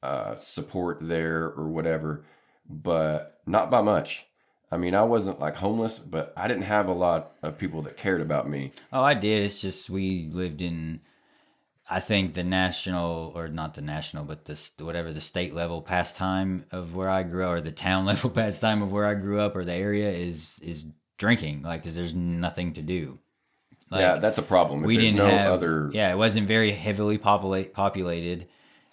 [0.02, 2.24] uh, support there or whatever,
[2.68, 4.26] but not by much.
[4.70, 7.96] I mean, I wasn't like homeless, but I didn't have a lot of people that
[7.96, 8.72] cared about me.
[8.92, 9.44] Oh, I did.
[9.44, 11.00] It's just we lived in,
[11.88, 16.66] I think the national or not the national, but the whatever the state level pastime
[16.70, 19.56] of where I grew up, or the town level pastime of where I grew up,
[19.56, 20.84] or the area is is
[21.16, 21.62] drinking.
[21.62, 23.18] Like, because there's nothing to do.
[23.90, 24.82] Like, yeah, that's a problem.
[24.82, 25.90] If we didn't no have other.
[25.94, 28.46] yeah it wasn't very heavily populate populated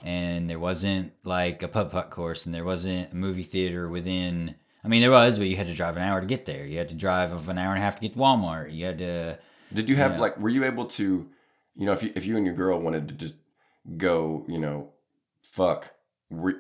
[0.06, 4.56] and there wasn't like a putt putt course and there wasn't a movie theater within
[4.84, 6.78] i mean there was but you had to drive an hour to get there you
[6.78, 8.98] had to drive of an hour and a half to get to walmart you had
[9.00, 9.38] to
[9.74, 10.20] Did you have Yeah.
[10.22, 10.40] like?
[10.40, 11.28] Were you able to,
[11.76, 13.36] you know, if you if you and your girl wanted to just
[13.98, 14.90] go, you know,
[15.42, 15.92] fuck,
[16.30, 16.56] were,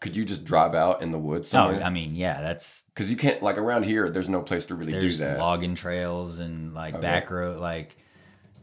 [0.00, 1.82] could you just drive out in the woods oh somewhere?
[1.82, 4.08] i mean yeah that's Because you can't like around here.
[4.10, 5.38] There's no place to really do that.
[5.38, 7.02] logging trails and like Okay.
[7.02, 7.96] back road like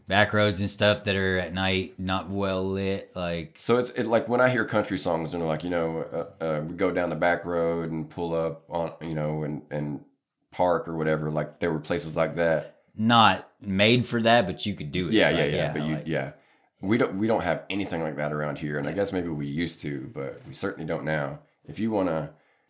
[0.08, 4.08] back roads and stuff that are at night not well lit like So it's it's
[4.08, 6.92] like when I hear country songs and they're like, you know, uh, uh, we go
[6.92, 10.04] down the back road and pull up on, you know, and and
[10.52, 11.30] park or whatever.
[11.30, 12.78] Like there were places like that.
[12.96, 15.74] not made for that but you could do it Yeah, yeah, Like, yeah.
[15.74, 16.32] But you, like- yeah,
[16.82, 18.78] we don't we don't have anything like that around here.
[18.80, 21.40] And I guess maybe we used to, but we certainly don't now.
[21.68, 22.30] If you want to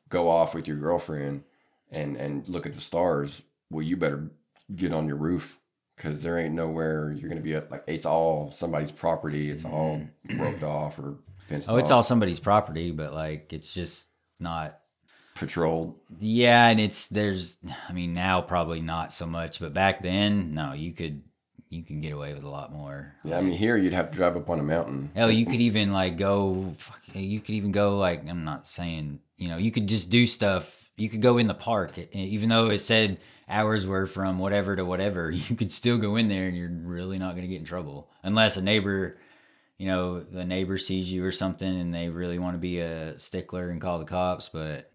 [0.09, 1.43] go off with your girlfriend
[1.91, 4.29] and and look at the stars, well, you better
[4.75, 5.57] get on your roof
[5.97, 7.69] because there ain't nowhere you're gonna be at.
[7.69, 9.49] Like it's all somebody's property.
[9.51, 10.01] It's all
[10.37, 11.67] roped off or fenced.
[11.67, 11.75] Mm-hmm.
[11.75, 14.05] Oh, it's off, all somebody's property, but like it's just
[14.39, 14.79] not.
[15.35, 15.95] patrolled.
[16.19, 17.57] Yeah, and it's there's.
[17.89, 21.23] I mean, now probably not so much, but back then, no, you could
[21.69, 23.13] you can get away with a lot more.
[23.25, 25.11] Yeah, I mean here you'd have to drive up on a mountain.
[25.15, 26.73] Hell, you could even like go.
[26.77, 30.25] fuck, You could even go like I'm not saying you know you could just do
[30.27, 30.86] stuff.
[30.97, 34.83] You could go in the park, even though it said hours were from whatever to
[34.83, 35.31] whatever.
[35.49, 38.09] You could still go in there, and you're really not going to get in trouble
[38.23, 39.17] unless a neighbor,
[39.77, 43.17] you know, the neighbor sees you or something, and they really want to be a
[43.19, 44.49] stickler and call the cops.
[44.49, 44.91] But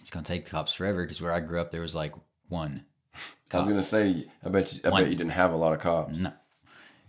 [0.00, 2.12] it's going to take the cops forever because where I grew up, there was like
[2.48, 2.84] one.
[3.52, 5.02] I was gonna say, I bet you, I One.
[5.02, 6.18] bet you didn't have a lot of cops.
[6.18, 6.32] No.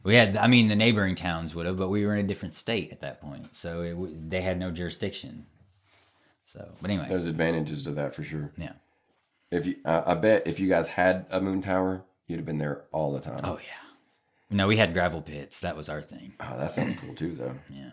[0.04, 2.54] We had, I mean, the neighboring towns would have, but we were in a different
[2.54, 5.48] state at that point, so it, they had no jurisdiction.
[6.46, 8.52] So, but anyway, There's advantages to that for sure.
[8.58, 8.74] yeah.
[9.52, 12.58] If you, uh, I bet if you guys had a moon tower, you'd have been
[12.58, 13.42] there all the time.
[13.44, 13.82] Oh yeah.
[14.52, 15.60] No, we had gravel pits.
[15.62, 16.34] That was our thing.
[16.40, 17.56] Oh, that sounds cool too, though.
[17.70, 17.92] Yeah.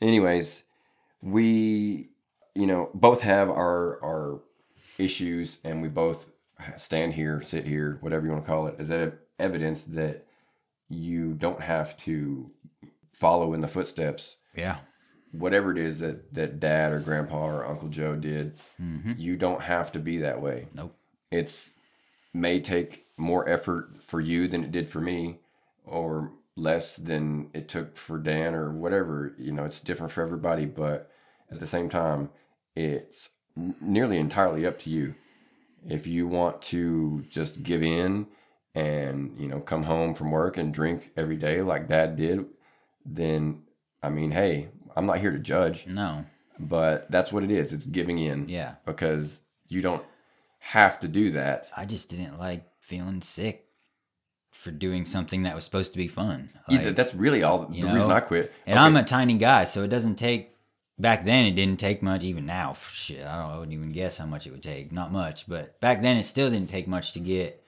[0.00, 0.62] Anyways,
[1.22, 2.08] we,
[2.54, 4.40] you know, both have our our
[4.98, 6.28] issues, and we both
[6.76, 10.24] stand here, sit here, whatever you want to call it, is ev- evidence that
[10.88, 12.50] you don't have to
[13.12, 14.76] follow in the footsteps Yeah.
[15.32, 19.62] Whatever it is that that dad or grandpa or uncle joe did hmm you don't
[19.62, 20.66] have to be that way.
[20.74, 20.94] Nope.
[21.30, 21.70] it's
[22.34, 25.38] may take more effort for you than it did for me
[25.84, 29.34] or less than it took for dan or whatever.
[29.38, 31.10] You know it's different for everybody but
[31.50, 32.30] at the same time
[32.74, 33.30] it's
[33.80, 35.14] nearly entirely up to you.
[35.86, 38.26] If you want to just give in
[38.74, 42.46] and you know come home from work and drink every day like dad did
[43.04, 43.62] then
[44.02, 46.24] i mean hey i'm not here to judge No.
[46.58, 48.74] but that's what it is it's giving in Yeah.
[48.84, 50.04] because you don't
[50.58, 53.66] have to do that I just didn't like feeling sick
[54.52, 56.50] for doing something that was supposed to be fun.
[56.68, 59.64] Like, that's really all the you reason i quit and Okay, I'm a tiny guy,
[59.64, 60.50] so it doesn't take.
[60.98, 62.22] Back then, it didn't take much.
[62.22, 63.50] Even now, shit, I don't.
[63.50, 64.92] I wouldn't even guess how much it would take.
[64.92, 67.61] Not much, but back then, it still didn't take much to get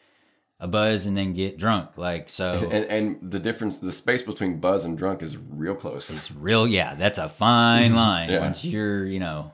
[0.61, 1.97] a buzz and then get drunk.
[1.99, 6.11] Like so, and, and the difference the space between buzz and drunk is real close
[6.11, 6.67] it's real.
[6.67, 8.31] Yeah, that's a fine line.
[8.31, 8.41] Yeah.
[8.41, 9.53] Once you're, you know,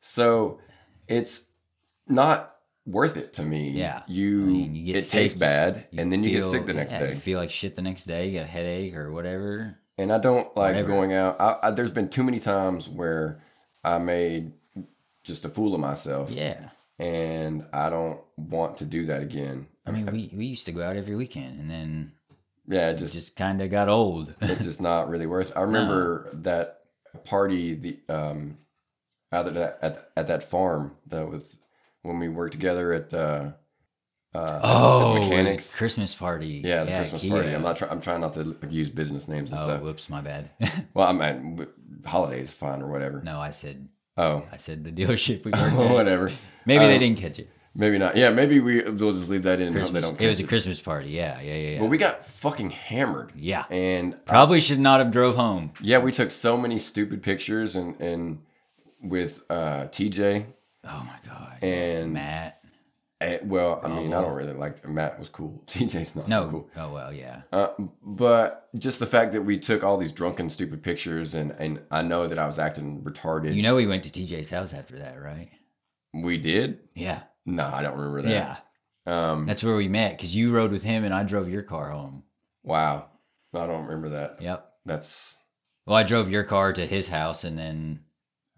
[0.00, 0.58] so
[1.08, 1.42] it's
[2.08, 4.02] not worth it to me Yeah.
[4.08, 6.72] you, I mean, you get it tastes bad you and then you get sick the
[6.74, 8.28] next yeah, day You feel like shit the next day.
[8.28, 9.78] You got a headache or whatever.
[9.98, 10.88] and I don't like Whatever.
[10.88, 11.40] going out.
[11.40, 13.42] I, I, there's been too many times where
[13.84, 14.52] I made
[15.22, 16.70] just a fool of myself, Yeah.
[16.98, 19.66] and I don't want to do that again.
[19.90, 22.12] I mean, we, we used to go out every weekend, and then
[22.68, 24.34] yeah, it just just kind of got old.
[24.40, 25.52] it's just not really worth.
[25.56, 26.80] I remember that
[27.24, 28.58] party the um
[29.32, 31.42] out at that at, at that farm that was
[32.02, 33.50] when we worked together at uh
[34.32, 35.74] uh, Oh, mechanics.
[35.74, 36.62] Christmas party.
[36.64, 37.30] Yeah, the Christmas Kia.
[37.32, 37.48] party.
[37.52, 37.76] I'm not.
[37.76, 39.82] Try, I'm trying not to like, use business names and Oh, stuff.
[39.82, 40.50] whoops, my bad.
[40.94, 41.66] Well, I mean,
[42.04, 43.20] holidays fine or whatever.
[43.24, 45.92] no, I said Oh, I said the dealership we worked at.
[45.94, 46.30] whatever.
[46.64, 47.48] Maybe they Um, didn't catch it.
[47.74, 48.16] Maybe not.
[48.16, 49.72] Yeah, maybe we we'll just leave that in.
[49.72, 50.04] Christmas.
[50.18, 51.10] It was a Christmas party.
[51.10, 51.70] Yeah, yeah, yeah.
[51.72, 51.78] yeah.
[51.78, 53.64] But we got fucking hammered, yeah.
[53.70, 55.72] and Probably should not have drove home.
[55.80, 58.40] yeah, we took so many stupid pictures and and
[59.02, 60.46] with uh TJ
[60.84, 61.62] Oh my god.
[61.62, 62.60] and Matt.
[63.20, 65.62] and- well, I mean, I don't really like Matt was cool.
[65.68, 66.46] TJ's not No.
[66.46, 66.70] so cool.
[66.76, 67.42] Oh well, yeah.
[67.52, 67.68] Uh,
[68.02, 72.02] but just the fact that we took all these drunken, stupid pictures, and and I
[72.02, 73.54] know that I was acting retarded.
[73.54, 75.50] You know we went to TJ's house after that, right?
[76.12, 76.80] we did.
[76.96, 77.20] Yeah.
[77.46, 78.30] No, I don't remember that.
[78.30, 78.56] Yeah.
[79.32, 79.46] Um.
[79.46, 82.22] That's where we met because you rode with him and I drove your car home.
[82.62, 83.06] Wow.
[83.54, 84.36] I don't remember that.
[84.40, 84.70] Yep.
[84.86, 85.36] That's
[85.86, 88.00] Well, I drove your car to his house and then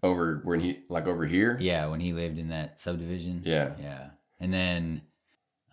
[0.03, 1.57] over when he like over here.
[1.59, 3.41] yeah, when he lived in that subdivision.
[3.45, 3.71] Yeah.
[3.81, 4.09] Yeah.
[4.39, 5.01] And then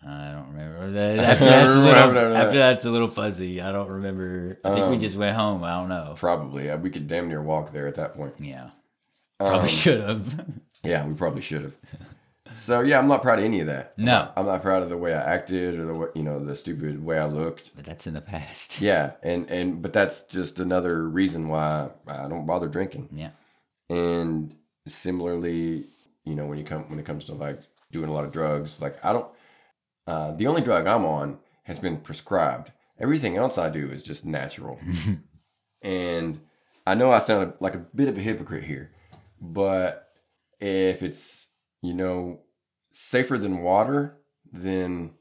[0.03, 0.91] I don't remember.
[0.91, 2.45] That- After that's a remember little, after that.
[2.47, 3.61] after that's a little fuzzy.
[3.61, 4.57] I don't remember.
[4.63, 5.63] I think we Um, just went home.
[5.63, 6.15] I don't know.
[6.17, 6.73] Probably.
[6.77, 8.33] We could damn near walk there at that point.
[8.39, 8.69] Yeah.
[9.39, 10.45] Um, Probably should have.
[10.83, 11.73] Yeah, we probably should have.
[12.53, 13.97] So yeah, I'm not proud of any of that.
[13.97, 14.31] No.
[14.35, 17.03] I'm not proud of the way I acted or the way you know the stupid
[17.03, 17.75] way I looked.
[17.75, 18.79] but that's in the past.
[18.81, 23.09] Yeah, and and but that's just another reason why I don't bother drinking.
[23.11, 23.31] Yeah.
[23.89, 24.55] And
[24.87, 25.85] similarly,
[26.23, 27.61] you know, when you come when it comes to like
[27.91, 29.27] doing a lot of drugs, like I don't.
[30.07, 32.71] Uh, the only drug I'm on has been prescribed.
[32.99, 34.79] Everything else I do is just natural.
[35.81, 36.39] and
[36.85, 38.91] I know I sound like a bit of a hypocrite here,
[39.39, 40.09] but
[40.59, 41.47] if it's
[41.81, 42.39] you know
[42.91, 44.17] safer than water,
[44.51, 45.11] then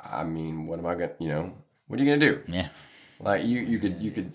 [0.00, 1.54] I mean, what am I gonna you know
[1.86, 2.42] what are you gonna do?
[2.48, 2.68] Yeah.
[3.20, 4.32] Like you, you could, you could.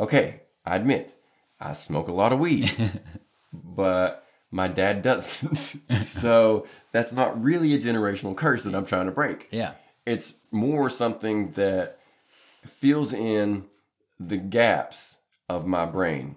[0.00, 1.14] Okay, I admit,
[1.60, 2.72] I smoke a lot of weed,
[3.52, 5.56] but my dad doesn't.
[6.02, 9.48] so that's not really a generational curse that I'm trying to break.
[9.50, 9.72] Yeah.
[10.06, 11.98] It's more something that
[12.66, 13.66] fills in
[14.18, 15.16] the gaps
[15.48, 16.36] of my brain,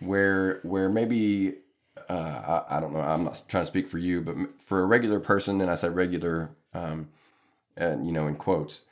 [0.00, 1.56] where where maybe
[2.08, 3.00] uh, I, I don't know.
[3.00, 5.88] I'm not trying to speak for you, but for a regular person, and I say
[5.88, 7.08] regular, um,
[7.76, 8.82] and you know, in quotes,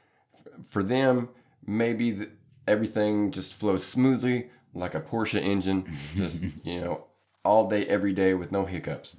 [0.65, 1.29] for them,
[1.67, 2.29] maybe the,
[2.67, 5.85] everything just flows smoothly like a Porsche engine,
[6.17, 7.05] just you know,
[7.45, 9.17] all day, every day with no hiccups.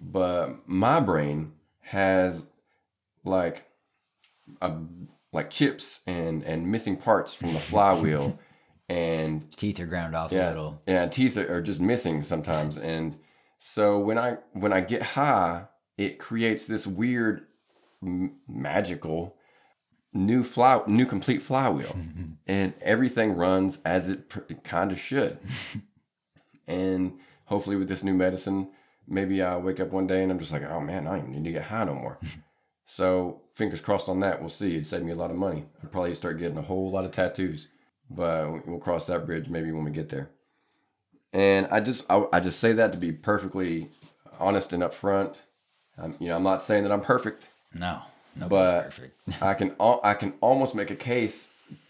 [0.00, 2.46] But my brain has
[3.24, 3.64] like
[4.62, 4.72] a
[5.32, 8.38] like chips and and missing parts from the flywheel,
[8.88, 10.80] and Teeth are ground off a yeah, little.
[10.86, 13.16] yeah, teeth are are just missing sometimes, and
[13.60, 15.66] so when I when I get high,
[15.98, 17.46] it creates this weird,
[18.02, 19.36] m- magical,
[20.14, 21.94] new fly, new complete flywheel,
[22.46, 25.38] and everything runs as it, pr- it kind of should.
[26.66, 28.70] and hopefully, with this new medicine,
[29.06, 31.44] maybe I wake up one day and I'm just like, oh man, I don't need
[31.44, 32.18] to get high no more.
[32.86, 34.40] so fingers crossed on that.
[34.40, 34.72] We'll see.
[34.72, 35.66] It'd save me a lot of money.
[35.82, 37.68] I'd probably start getting a whole lot of tattoos,
[38.08, 40.30] but we'll cross that bridge maybe when we get there.
[41.32, 43.88] And I just I, I just say that to be perfectly
[44.38, 45.36] honest and upfront.
[45.98, 47.48] Um, you know, I'm not saying that I'm perfect.
[47.74, 48.00] No.
[48.36, 49.20] Nobody's But- perfect.
[49.42, 51.48] I can al- I can almost make a case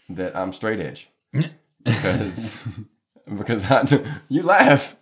[0.09, 1.09] that I'm straight edge
[1.83, 2.57] because
[3.35, 3.85] because I,
[4.29, 4.95] you laugh.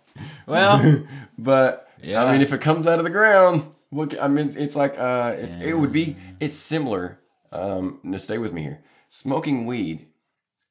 [0.46, 1.04] Well,
[1.38, 2.24] but Yeah.
[2.24, 4.98] I mean, if it comes out of the ground, what I mean, it's, it's like
[4.98, 7.18] uh, it, it would be it's similar.
[7.52, 10.06] Um, to stay with me here, smoking weed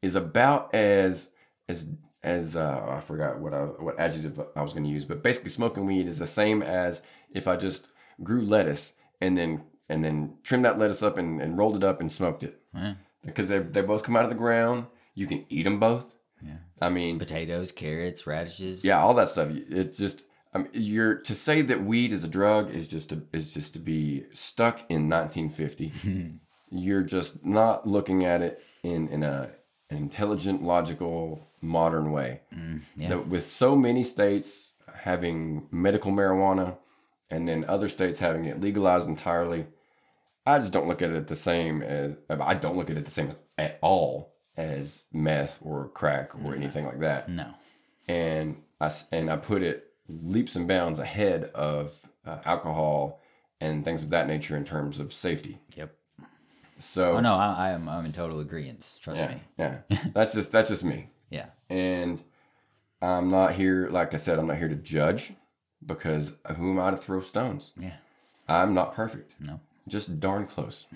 [0.01, 1.27] is about as
[1.67, 1.85] as
[2.23, 5.49] as uh, I forgot what I, what adjective I was going to use, but basically,
[5.51, 7.01] smoking weed is the same as
[7.33, 7.87] if I just
[8.23, 11.99] grew lettuce and then and then trimmed that lettuce up and, and rolled it up
[12.01, 12.95] and smoked it Yeah.
[13.25, 14.85] because they they both come out of the ground.
[15.15, 16.15] You can eat them both.
[16.45, 16.57] Yeah.
[16.81, 18.85] I mean, potatoes, carrots, radishes.
[18.85, 19.49] yeah, all that stuff.
[19.51, 23.21] It's just I mean, you're to say that weed is a drug is just to,
[23.33, 26.33] is just to be stuck in 1950.
[26.71, 29.49] you're just not looking at it in in a
[29.89, 32.41] an intelligent, logical, modern way.
[32.55, 33.15] Mm, yeah.
[33.15, 36.77] With so many states having medical marijuana
[37.29, 39.65] and then other states having it legalized entirely,
[40.45, 43.11] I just don't look at it the same as I don't look at it the
[43.11, 47.53] same at all as meth or crack or anything like that No.
[48.07, 51.93] and I and I put it leaps and bounds ahead of
[52.25, 53.21] uh, alcohol
[53.61, 55.59] and things of that nature in terms of safety.
[55.75, 55.93] Yep.
[56.79, 57.87] So Oh no, I, I am.
[57.87, 58.97] I'm in total agreement.
[59.01, 59.41] Trust yeah, me.
[59.57, 59.77] yeah,
[60.13, 61.09] that's just that's just me.
[61.69, 62.21] And
[63.01, 63.89] I'm not here.
[63.89, 65.33] Like I said, I'm not here to judge
[65.85, 67.73] because who am I to throw stones?
[67.79, 67.93] Yeah.
[68.47, 69.59] I'm not perfect, No.
[69.87, 70.87] just darn close,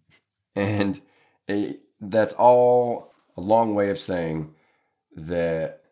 [0.54, 1.00] and
[1.48, 4.54] it, that's all a long way of saying
[5.16, 5.82] that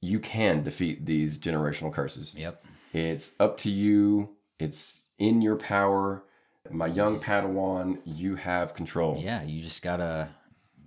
[0.00, 2.34] you can defeat these generational curses.
[2.34, 2.64] Yep.
[2.94, 4.30] It's up to you.
[4.58, 6.22] It's in your power
[6.70, 9.20] My young Padawan, you have control.
[9.22, 10.28] Yeah, you just gotta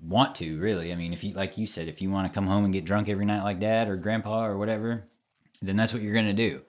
[0.01, 0.91] want to really.
[0.91, 2.85] I mean, if you like you said, if you want to come home and get
[2.85, 5.07] drunk every night like dad or grandpa or whatever,
[5.61, 6.61] then that's what you're gonna do.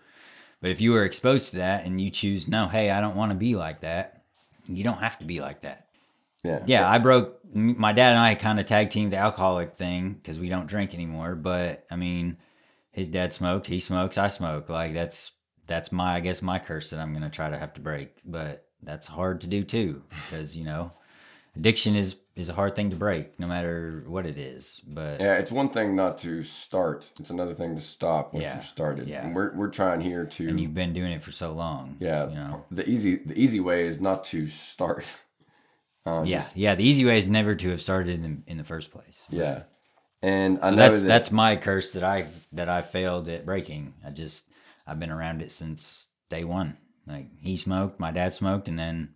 [0.61, 3.31] But if you are exposed to that and you choose, no, hey, I don't want
[3.31, 4.25] to be like that,
[4.67, 5.87] you don't have to be like that.
[6.45, 6.63] Yeah.
[6.67, 7.41] Yeah, I broke.
[7.53, 10.95] My dad and I kind of tag teamed the alcoholic thing because we don't drink
[10.95, 11.35] anymore.
[11.35, 12.39] But I mean,
[12.91, 14.69] his dad smoked, he smokes, I smoke.
[14.69, 15.33] Like that's
[15.67, 18.17] that's my I guess my curse that I'm gonna try to have to break.
[18.25, 20.93] But that's hard to do too because you know,
[21.57, 24.81] addiction is is a hard thing to break no matter what it is.
[24.87, 27.11] But Yeah, it's one thing not to start.
[27.19, 29.09] It's another thing to stop once Yeah, you've started.
[29.09, 29.27] yeah.
[29.27, 31.97] And we're we're trying here to and you've been doing it for so long.
[32.01, 32.29] yeah.
[32.29, 32.65] you know.
[32.71, 35.05] The easy the easy way is not to start.
[36.07, 36.75] Uh, Yeah, just- yeah.
[36.75, 39.27] The easy way is never to have started in, in the first place.
[39.29, 39.65] yeah.
[40.23, 43.45] And I So know that's that, that's my curse that I that I failed at
[43.45, 43.93] breaking.
[44.07, 44.47] I just
[44.87, 46.79] I've been around it since day one.
[47.07, 49.15] Like he smoked, my dad smoked, and then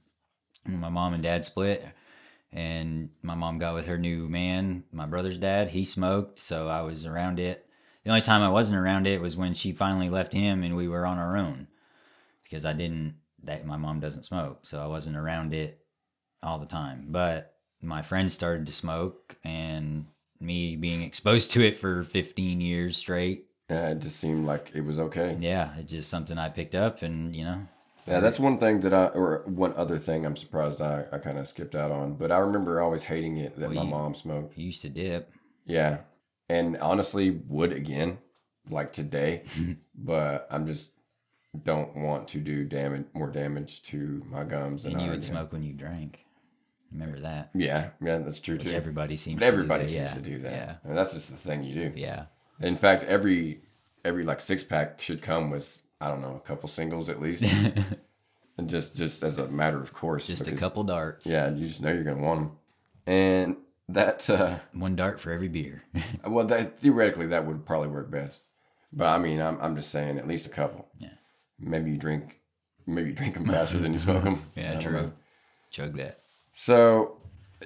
[0.66, 1.82] my mom and dad split,
[2.52, 5.70] and my mom got with her new man, my brother's dad.
[5.70, 7.66] He smoked, so I was around it.
[8.04, 10.88] The only time I wasn't around it was when she finally left him and we
[10.88, 11.68] were on our own,
[12.44, 13.16] because I didn't.
[13.44, 15.84] That my mom doesn't smoke, so I wasn't around it
[16.44, 17.06] all the time.
[17.08, 20.06] But my friends started to smoke, and
[20.38, 23.46] me being exposed to it for 15 years straight.
[23.68, 25.36] yeah, it just seemed like it was okay.
[25.40, 27.66] Yeah, it's just something I picked up, and you know,
[28.06, 31.38] Yeah, that's one thing that I, or one other thing I'm surprised I, I kind
[31.38, 32.14] of skipped out on.
[32.14, 34.54] But I remember always hating it that Well, my you- mom smoked.
[34.58, 35.32] I used to dip.
[35.66, 35.98] Yeah.
[36.48, 38.18] And honestly, would again,
[38.68, 39.42] like today.
[39.94, 40.92] but I'm just
[41.64, 44.82] don't want to do damage, more damage to my gums.
[44.82, 45.36] than And I you would already have.
[45.36, 46.24] smoke when you drank.
[46.90, 47.50] Remember that?
[47.54, 48.74] Yeah, yeah, that's true Which too.
[48.74, 49.38] everybody seems.
[49.40, 50.22] But everybody to do seems that.
[50.24, 50.52] to do that.
[50.52, 51.92] Yeah, And that's just the thing you do.
[51.96, 52.24] yeah,
[52.60, 53.62] In fact, every
[54.04, 57.44] every like six pack should come with I don't know a couple singles at least,
[58.58, 60.26] and just just as a matter of course.
[60.26, 61.26] just a couple darts.
[61.26, 62.58] Yeah, you just know you're gonna want them,
[63.06, 63.56] and
[63.88, 65.82] that uh, one dart for every beer.
[66.26, 68.44] well, that theoretically that would probably work best.
[68.92, 70.88] But I mean, I'm I'm just saying at least a couple.
[70.98, 71.10] Yeah.
[71.58, 72.40] Maybe you drink,
[72.86, 74.42] maybe you drink them faster than you smoke them.
[74.56, 75.12] yeah, true.
[75.70, 76.18] Chug that.
[76.52, 77.18] So,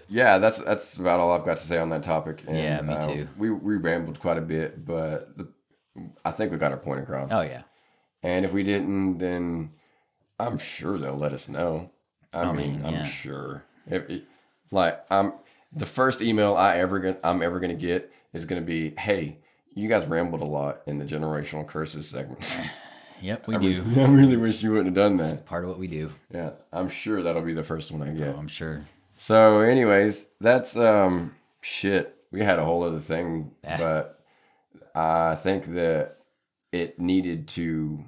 [0.09, 2.45] yeah, that's that's about all I've got to say on that topic.
[2.47, 3.29] And, Yeah, me uh, too.
[3.39, 5.49] We we rambled quite a bit, but the,
[6.25, 7.33] I think we got our point across.
[7.33, 7.63] Oh yeah,
[8.23, 9.71] And if we didn't, then
[10.39, 11.91] I'm sure they'll let us know.
[12.33, 13.65] I Oh, mean, man, I'm sure.
[13.87, 14.25] If it,
[14.71, 15.35] like I'm
[15.73, 19.39] the first email I ever gonna, I'm ever gonna get is gonna be, "Hey,
[19.75, 22.59] you guys rambled a lot in the generational curses segment.
[23.21, 23.85] yep, we I, do.
[23.97, 25.47] I really wish you wouldn't have done that.
[25.47, 26.11] Part of what we do.
[26.33, 28.35] Yeah, I'm sure that'll be the first one I get.
[28.35, 28.83] Oh, I'm sure.
[29.19, 32.17] So, anyways, that's um shit.
[32.33, 34.21] We had a whole other thing, but
[34.95, 36.19] I think that
[36.77, 38.05] it needed to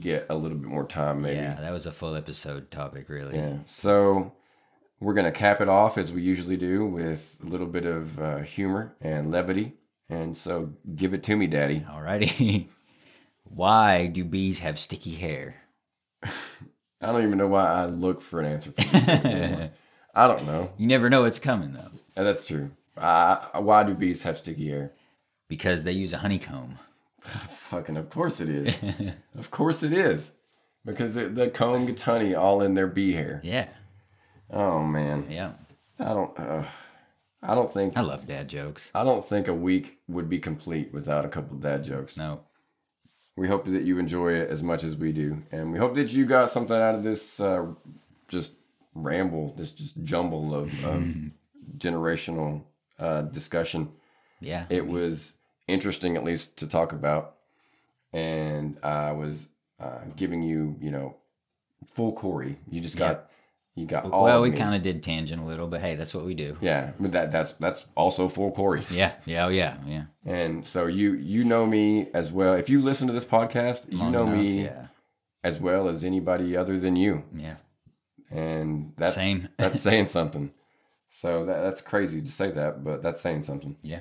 [0.00, 1.36] get a little bit more time, maybe.
[1.36, 3.36] Yeah, that was a full episode topic, really.
[3.36, 3.58] Yeah.
[3.66, 4.32] So
[5.00, 8.38] we're gonna cap it off as we usually do with a little bit of uh,
[8.38, 9.74] humor and levity.
[10.08, 11.80] And so, give it to me, Daddy.
[11.80, 12.66] Alrighty.
[13.44, 15.56] Why do bees have sticky hair?
[16.22, 19.70] I don't even know why I look for an answer for anymore.
[20.14, 20.70] I don't know.
[20.78, 22.70] You never know what's coming though, And that's true.
[22.96, 24.92] Uh, why do bees have sticky hair?
[25.48, 26.78] because they use a honeycomb.
[27.48, 28.74] Fucking, of course it is.
[29.38, 30.30] of course it is.
[30.84, 31.94] Because the, the comb
[32.36, 33.40] all in their bee hair.
[33.42, 33.68] Yeah,
[34.50, 35.52] Oh man, yeah.
[35.98, 36.38] I don't.
[36.38, 36.64] Uh,
[37.42, 37.96] I don't think.
[37.96, 38.90] I love dad jokes.
[38.94, 42.16] I don't think a week would be complete without a couple dad jokes.
[42.16, 42.40] No,
[43.36, 46.12] We hope that you enjoy it as much as we do, and we hope that
[46.12, 47.40] you got something out of this.
[47.40, 47.66] Uh,
[48.28, 48.54] just
[48.94, 51.14] ramble, this just jumble of, of
[51.78, 52.62] generational
[52.98, 53.90] uh, discussion.
[54.40, 54.66] yeah.
[54.70, 55.34] It was
[55.68, 57.36] interesting, at least to talk about,
[58.12, 59.48] and I was
[59.80, 61.16] uh, giving you, you know,
[61.86, 62.58] full Corey.
[62.70, 63.30] You just got,
[63.74, 64.24] you got all.
[64.24, 66.56] well, we kind of did tangent a little, but hey, that's what we do.
[66.60, 68.84] Yeah, but that that's that's also full Corey.
[68.90, 70.04] Yeah, yeah, oh yeah, yeah.
[70.24, 72.54] And so you you know me as well.
[72.54, 74.86] If you listen to this podcast, you know enough, me Yeah,
[75.42, 77.24] as well as anybody other than you.
[77.36, 77.56] yeah.
[78.30, 79.48] And that's Same.
[79.58, 80.52] that's saying something.
[81.10, 83.76] So that, that's crazy to say that, but that's saying something.
[83.82, 84.00] Yeah.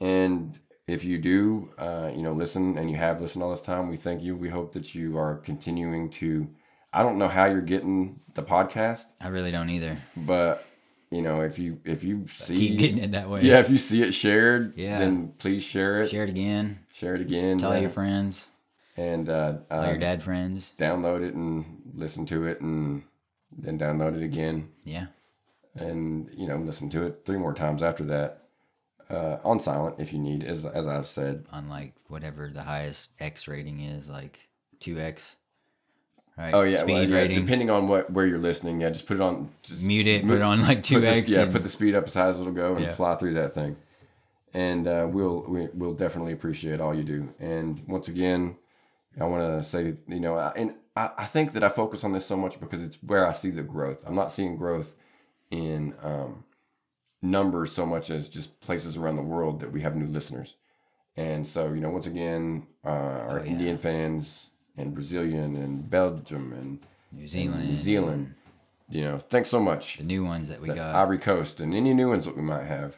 [0.00, 0.56] And
[0.86, 3.96] if you do, uh, you know, listen and you have listened all this time, we
[3.96, 4.36] thank you.
[4.36, 6.48] We hope that you are continuing to.
[6.92, 9.96] I don't know how you're getting the podcast, I really don't either.
[10.16, 10.64] but
[11.10, 13.42] you know, if you if you see, Keep getting it that way.
[13.42, 14.98] yeah, if you see it shared, Yeah.
[14.98, 16.80] then please share it, Share it again.
[16.92, 17.80] share it again, Tell yeah.
[17.82, 18.48] your friends.
[18.96, 20.72] and uh, uh, your dad friends.
[20.78, 23.02] download it and listen to it, and
[23.56, 25.06] then download it again, Yeah.
[25.74, 28.43] and you know, listen to it three more times after that.
[29.10, 31.44] Uh, on silent if you need, as as I've said.
[31.52, 34.38] On like whatever the highest X rating is, like
[34.80, 35.36] two X.
[36.38, 36.52] Right?
[36.54, 37.40] Oh yeah, speed well, yeah, rating.
[37.42, 39.50] depending on what where you're listening, yeah, just put it on.
[39.62, 42.06] Just Mute it, put it on like the- 2x Yeah, and- put the speed up
[42.06, 42.94] as high as it'll go and Yeah.
[42.94, 43.76] fly through that thing.
[44.52, 47.28] And uh, we'll we, we'll definitely appreciate all you do.
[47.38, 48.56] And once again,
[49.20, 52.12] I want to say, you know, I, and I, I think that I focus on
[52.12, 54.02] this so much because it's where I see the growth.
[54.06, 54.94] I'm not seeing growth
[55.50, 56.44] in um,
[57.24, 60.54] numbers so much as just places around the world that we have new listeners.
[61.16, 63.50] And so, you know, once again, uh, our Oh, yeah.
[63.50, 66.78] Indian fans and Brazilian and Belgium and
[67.12, 68.34] New Zealand, New Zealand.
[68.90, 69.96] You know, thanks so much.
[69.98, 70.94] the new ones that we The got.
[70.94, 72.96] Ivory Coast and any new ones that we might have.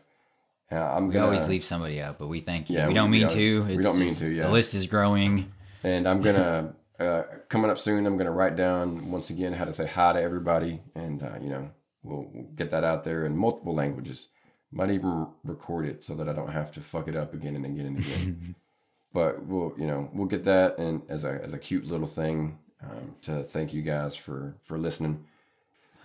[0.72, 2.76] Uh, I'm we gonna, always leave somebody out, but we thank you.
[2.76, 3.62] Yeah, we we- don't mean don't- to.
[3.64, 4.46] we don't mean just- to, yeah.
[4.46, 5.52] The list is growing.
[5.84, 8.04] and I'm gonna uh, coming up soon.
[8.06, 11.50] I'm gonna write down once again how to say hi to everybody, and uh, you
[11.50, 11.70] know
[12.06, 14.28] we'll, we'll get that out there in multiple languages.
[14.72, 17.64] Might even record it so that I don't have to fuck it up again and
[17.64, 18.54] again and again.
[19.12, 22.58] but we'll you know we'll get that and as a as a cute little thing
[22.82, 25.24] um, to thank you guys for for listening.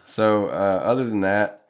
[0.05, 1.65] So uh, other than that,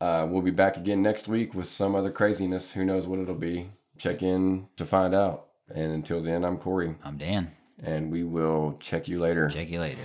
[0.00, 2.72] uh, we'll be back again next week with some other craziness.
[2.72, 3.70] Who knows what it'll be?
[3.98, 5.46] Check in to find out.
[5.74, 7.50] And until then, I'm Corey, I'm Dan.
[7.82, 9.48] and we will check you later.
[9.48, 10.02] Check you later.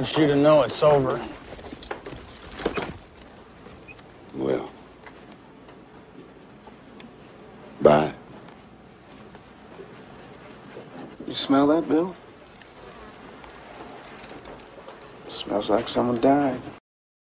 [0.00, 1.20] Want you to know it's over.
[4.34, 4.70] Well.
[7.82, 8.14] Bye.
[11.26, 12.16] You smell that, Bill?
[15.28, 16.79] Smells like someone died.